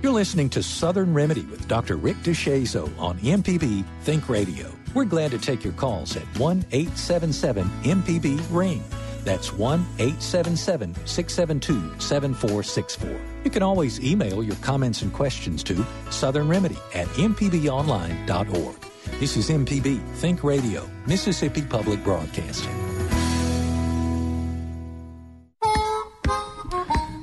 [0.02, 1.98] You're listening to Southern Remedy with Dr.
[1.98, 4.72] Rick DeShazo on MPB Think Radio.
[4.94, 8.84] We're glad to take your calls at 1 877 MPB Ring.
[9.24, 13.20] That's 1 877 672 7464.
[13.44, 18.76] You can always email your comments and questions to Southern Remedy at MPBOnline.org.
[19.20, 22.95] This is MPB Think Radio, Mississippi Public Broadcasting.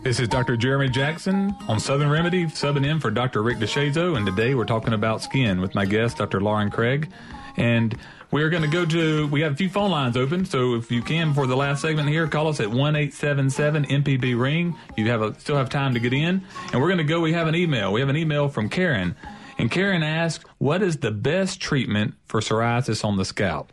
[0.02, 0.56] This is Dr.
[0.56, 3.40] Jeremy Jackson on Southern Remedy, subbing in for Dr.
[3.40, 6.40] Rick DeShazo, and today we're talking about skin with my guest, Dr.
[6.40, 7.08] Lauren Craig.
[7.56, 7.96] And
[8.32, 11.02] we're going to go to, we have a few phone lines open, so if you
[11.02, 14.76] can, for the last segment here, call us at 1 877 MPB Ring.
[14.96, 16.42] You have a, still have time to get in.
[16.72, 17.92] And we're going to go, we have an email.
[17.92, 19.14] We have an email from Karen.
[19.56, 23.72] And Karen asked, What is the best treatment for psoriasis on the scalp?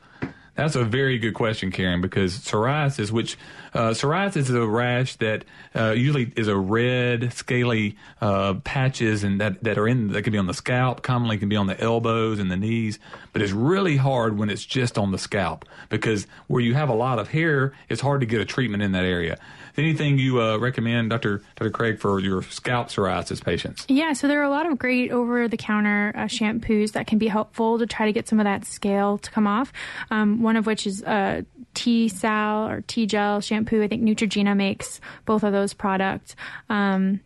[0.59, 3.37] That's a very good question, Karen, because psoriasis, which
[3.73, 9.39] uh, psoriasis is a rash that uh, usually is a red, scaly uh, patches and
[9.39, 11.01] that, that are in that can be on the scalp.
[11.01, 12.99] Commonly, can be on the elbows and the knees,
[13.31, 16.93] but it's really hard when it's just on the scalp because where you have a
[16.93, 19.39] lot of hair, it's hard to get a treatment in that area.
[19.79, 21.41] Anything you uh, recommend, Dr.
[21.55, 21.71] Dr.
[21.71, 23.85] Craig, for your scalp psoriasis patients?
[23.87, 27.17] Yeah, so there are a lot of great over the counter uh, shampoos that can
[27.17, 29.71] be helpful to try to get some of that scale to come off.
[30.11, 31.43] Um, one of which is uh,
[31.75, 33.81] T Sal or T Gel shampoo.
[33.81, 36.35] I think Neutrogena makes both of those products.
[36.67, 37.21] Um,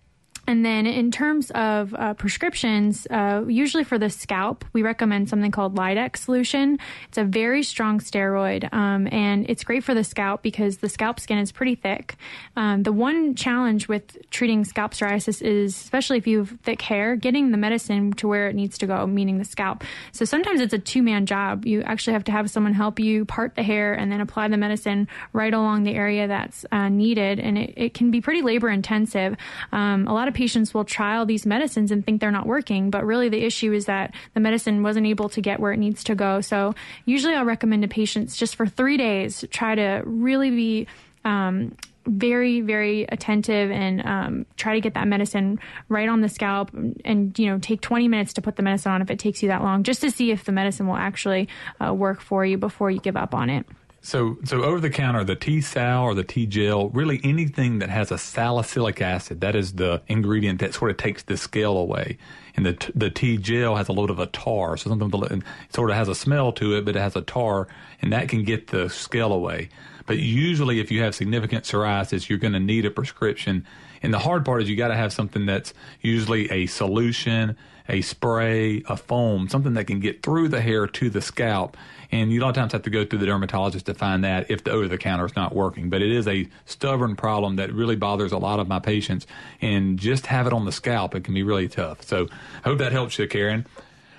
[0.45, 5.51] and then in terms of uh, prescriptions, uh, usually for the scalp, we recommend something
[5.51, 6.79] called Lidex solution.
[7.07, 11.19] It's a very strong steroid, um, and it's great for the scalp because the scalp
[11.19, 12.15] skin is pretty thick.
[12.57, 17.15] Um, the one challenge with treating scalp psoriasis is, especially if you have thick hair,
[17.15, 19.83] getting the medicine to where it needs to go, meaning the scalp.
[20.11, 21.65] So sometimes it's a two-man job.
[21.65, 24.57] You actually have to have someone help you part the hair and then apply the
[24.57, 28.69] medicine right along the area that's uh, needed, and it, it, can be pretty labor
[28.69, 29.35] intensive.
[29.71, 32.89] Um, a lot of of patients will trial these medicines and think they're not working,
[32.89, 36.03] but really the issue is that the medicine wasn't able to get where it needs
[36.05, 36.41] to go.
[36.41, 36.75] So
[37.05, 40.87] usually I'll recommend to patients just for three days, try to really be
[41.23, 41.75] um,
[42.05, 45.57] very very attentive and um, try to get that medicine
[45.87, 46.69] right on the scalp
[47.05, 49.47] and you know take 20 minutes to put the medicine on if it takes you
[49.47, 51.47] that long just to see if the medicine will actually
[51.79, 53.65] uh, work for you before you give up on it
[54.05, 57.89] So, so over the counter, the T sal or the T gel, really anything that
[57.89, 62.17] has a salicylic acid, that is the ingredient that sort of takes the scale away.
[62.57, 65.95] And the the T gel has a bit of a tar, so something sort of
[65.95, 67.69] has a smell to it, but it has a tar,
[68.01, 69.69] and that can get the scale away.
[70.05, 73.65] But usually, if you have significant psoriasis, you're going to need a prescription.
[74.01, 77.55] And the hard part is you got to have something that's usually a solution,
[77.89, 81.77] a spray, a foam, something that can get through the hair to the scalp.
[82.11, 84.51] And you a lot of times have to go through the dermatologist to find that
[84.51, 85.89] if the over the counter is not working.
[85.89, 89.25] But it is a stubborn problem that really bothers a lot of my patients.
[89.61, 92.03] And just have it on the scalp, it can be really tough.
[92.03, 92.27] So
[92.63, 93.65] I hope that helps you, Karen.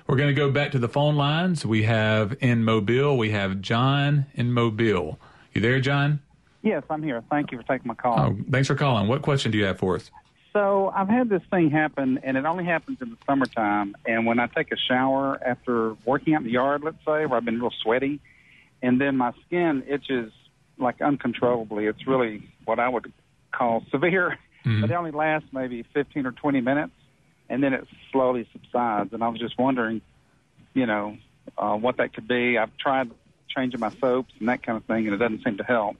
[0.07, 1.65] We're going to go back to the phone lines.
[1.65, 5.17] We have in Mobile, we have John in Mobile.
[5.53, 6.19] You there, John?
[6.61, 7.23] Yes, I'm here.
[7.29, 8.19] Thank you for taking my call.
[8.19, 9.07] Oh, thanks for calling.
[9.07, 10.11] What question do you have for us?
[10.55, 13.93] So I've had this thing happen, and it only happens in the summertime.
[14.05, 17.33] And when I take a shower after working out in the yard, let's say, where
[17.33, 18.21] I've been real sweaty,
[18.81, 20.31] and then my skin itches
[20.77, 21.87] like uncontrollably.
[21.87, 23.11] It's really what I would
[23.51, 26.93] call severe, but it only lasts maybe 15 or 20 minutes,
[27.49, 29.11] and then it slowly subsides.
[29.11, 29.99] And I was just wondering,
[30.73, 31.17] you know,
[31.57, 32.57] uh, what that could be.
[32.57, 33.11] I've tried
[33.49, 35.97] changing my soaps and that kind of thing, and it doesn't seem to help.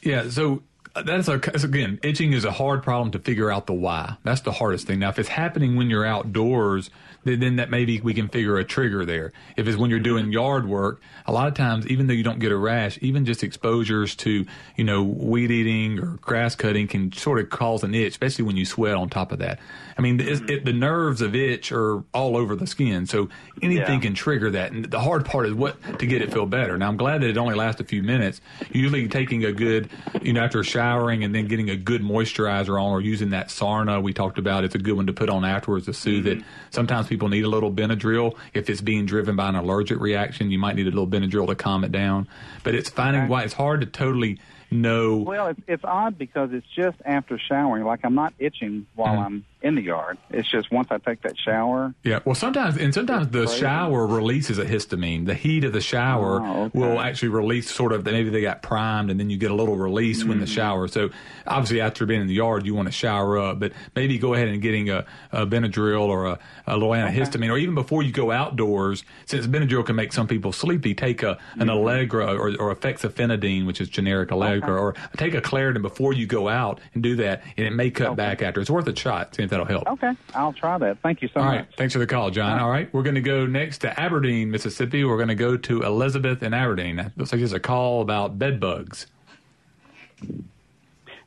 [0.00, 0.62] Yeah, so
[0.94, 4.16] that's again, itching is a hard problem to figure out the why.
[4.24, 4.98] That's the hardest thing.
[4.98, 6.90] Now, if it's happening when you're outdoors,
[7.24, 9.32] then, that maybe we can figure a trigger there.
[9.56, 10.32] If it's when you're doing mm-hmm.
[10.32, 13.42] yard work, a lot of times, even though you don't get a rash, even just
[13.42, 14.46] exposures to
[14.76, 18.56] you know weed eating or grass cutting can sort of cause an itch, especially when
[18.56, 19.58] you sweat on top of that.
[19.98, 20.50] I mean, it's- mm-hmm.
[20.50, 23.28] it, the nerves of itch are all over the skin, so
[23.62, 24.00] anything Yeah.
[24.00, 24.72] can trigger that.
[24.72, 26.78] And the hard part is what to get it feel better.
[26.78, 28.40] Now, I'm glad that it only lasts a few minutes.
[28.72, 29.90] Usually, taking a good,
[30.22, 34.02] you know, after showering and then getting a good moisturizer on, or using that Sarna
[34.02, 36.38] we talked about, it's a good one to put on afterwards to soothe it.
[36.38, 36.48] Mm-hmm.
[36.70, 40.50] Sometimes people need a little Benadryl if it's being driven by an allergic reaction.
[40.50, 42.26] You might need a little Benadryl to calm it down.
[42.64, 44.38] But it's finding why it's hard to totally
[44.70, 45.16] know.
[45.18, 47.84] Well, it's, it's odd because it's just after showering.
[47.84, 49.24] Like I'm not itching while Mm-hmm.
[49.24, 50.16] I'm in the yard.
[50.30, 51.94] It's just once I take that shower.
[52.02, 53.60] Yeah, well, sometimes and sometimes the Crazy.
[53.60, 55.26] shower releases a histamine.
[55.26, 56.78] The heat of the shower Oh, okay.
[56.78, 58.04] will actually release sort of.
[58.04, 60.54] Maybe they got primed, and then you get a little release when the Mm.
[60.54, 60.88] shower.
[60.88, 61.10] So
[61.46, 64.48] obviously, after being in the yard, you want to shower up, but maybe go ahead
[64.48, 68.30] and getting a, a Benadryl or a, a little antihistamine, or even before you go
[68.30, 71.70] outdoors, since Benadryl can make some people sleepy, take a an Mm-hmm.
[71.70, 76.26] Allegra or, or a fexofenadine, which is generic Allegra, or take a Claritin before you
[76.26, 78.60] go out and do that, and it may cut back after.
[78.60, 79.32] It's worth a shot.
[79.50, 79.86] If that'll help.
[79.88, 80.98] Okay, I'll try that.
[81.02, 81.56] Thank you so All much.
[81.56, 81.68] right.
[81.76, 82.58] Thanks for the call, John.
[82.60, 82.92] All right.
[82.94, 85.04] We're going to go next to Aberdeen, Mississippi.
[85.04, 86.98] We're going to go to Elizabeth in Aberdeen.
[86.98, 89.06] It Looks like there's a call about bed bugs.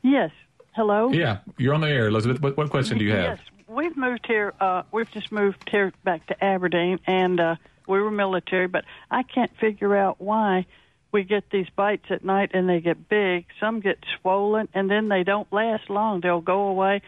[0.01, 0.31] Yes.
[0.75, 1.11] Hello.
[1.11, 1.39] Yeah.
[1.57, 2.41] You're on the air, Elizabeth.
[2.41, 3.37] What, what question do you have?
[3.37, 4.53] Yes, we've moved here.
[4.59, 7.55] Uh, we've just moved here back to Aberdeen, and uh,
[7.87, 10.65] we were military, but I can't figure out why
[11.11, 13.45] we get these bites at night and they get big.
[13.59, 16.21] Some get swollen, and then they don't last long.
[16.21, 17.01] They'll go away.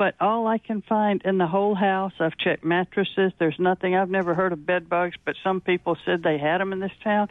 [0.00, 3.32] But all I can find in the whole house, I've checked mattresses.
[3.38, 3.94] There's nothing.
[3.94, 6.90] I've never heard of bed bugs, but some people said they had them in this
[7.04, 7.28] town,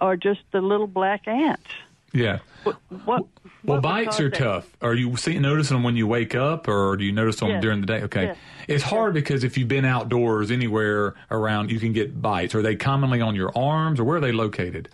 [0.00, 1.68] are just the little black ants.
[2.14, 2.38] Yeah.
[2.64, 2.78] What?
[3.06, 3.28] Well,
[3.62, 4.38] what bites are that?
[4.38, 4.66] tough.
[4.80, 7.60] Are you see, noticing them when you wake up, or do you notice them Yes.
[7.60, 8.02] during the day?
[8.04, 8.38] Okay, Yes.
[8.68, 12.54] it's hard because if you've been outdoors anywhere around, you can get bites.
[12.54, 14.88] Are they commonly on your arms, or where are they located?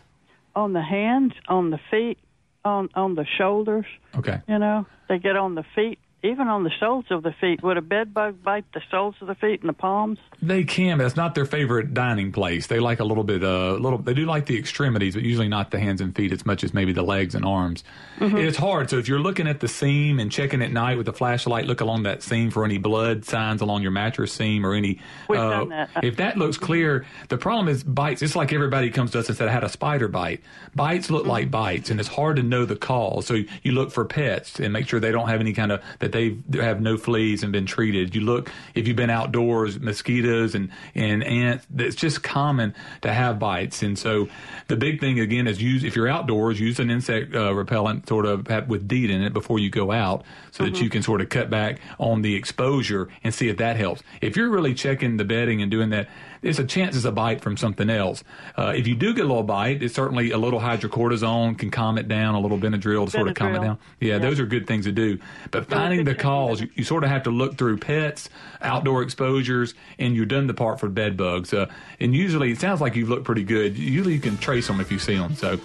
[0.56, 2.18] on the hands, on the feet,
[2.64, 3.86] on on the shoulders.
[4.16, 4.40] Okay.
[4.48, 7.62] You know, they get on the feet, even on the soles of the feet.
[7.62, 10.18] Would a bed bug bite the soles of the feet and the palms?
[10.40, 12.66] They can, but it's not their favorite dining place.
[12.66, 13.98] They like a little bit, uh, little.
[13.98, 16.72] They do like the extremities, but usually not the hands and feet as much as
[16.72, 17.84] maybe the legs and arms.
[18.18, 18.38] Mm-hmm.
[18.38, 18.88] It's hard.
[18.88, 21.82] So if you're looking at the seam and checking at night with a flashlight, look
[21.82, 25.00] along that seam for any blood signs along your mattress seam or any.
[25.28, 25.90] We've uh, done that.
[26.02, 28.22] If that looks clear, the problem is bites.
[28.22, 30.40] It's like everybody comes to us and said I had a spider bite.
[30.74, 33.26] Bites look like bites, and it's hard to know the cause.
[33.26, 36.13] So you look for pets and make sure they don't have any kind of that
[36.14, 38.14] they have no fleas and been treated.
[38.14, 41.66] You look if you've been outdoors, mosquitoes and and ants.
[41.76, 44.28] It's just common to have bites, and so
[44.68, 48.24] the big thing again is use if you're outdoors, use an insect uh, repellent sort
[48.24, 51.28] of with DEET in it before you go out, so that you can sort of
[51.28, 54.02] cut back on the exposure and see if that helps.
[54.20, 56.08] If you're really checking the bedding and doing that,
[56.44, 58.22] it's a chance it's a bite from something else.
[58.56, 61.98] Uh, if you do get a little bite, it's certainly a little hydrocortisone can calm
[61.98, 63.62] it down, a little Benadryl to sort of calm it Benadryl.
[63.62, 63.78] down.
[64.00, 65.18] Yeah, those are good things to do.
[65.50, 68.28] But finding the cause, you, you sort of have to look through pets,
[68.60, 71.54] outdoor exposures, and you've done the part for bed bugs.
[71.54, 71.66] Uh,
[71.98, 73.76] and usually, it sounds like you've looked pretty good.
[73.78, 75.34] Usually, you can trace them if you see them.
[75.34, 75.58] So,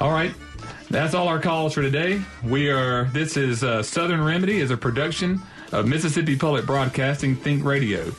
[0.00, 0.32] all right.
[0.90, 2.22] That's all our calls for today.
[2.42, 7.62] We are, this is uh, Southern Remedy is a production of Mississippi Public Broadcasting Think
[7.62, 8.10] Radio.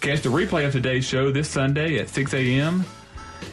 [0.00, 2.84] Catch the replay of today's show this Sunday at 6 a.m.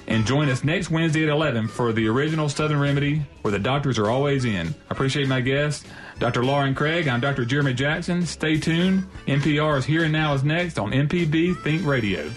[0.08, 3.98] And join us next Wednesday at 11 for the original Southern Remedy where the doctors
[3.98, 4.68] are always in.
[4.68, 5.86] I appreciate my guests,
[6.20, 6.44] Dr.
[6.44, 7.08] Lauren Craig.
[7.08, 7.46] I'm Dr.
[7.46, 8.26] Jeremy Jackson.
[8.26, 9.04] Stay tuned.
[9.28, 12.30] NPR's Here and Now is next on MPB Think Radio.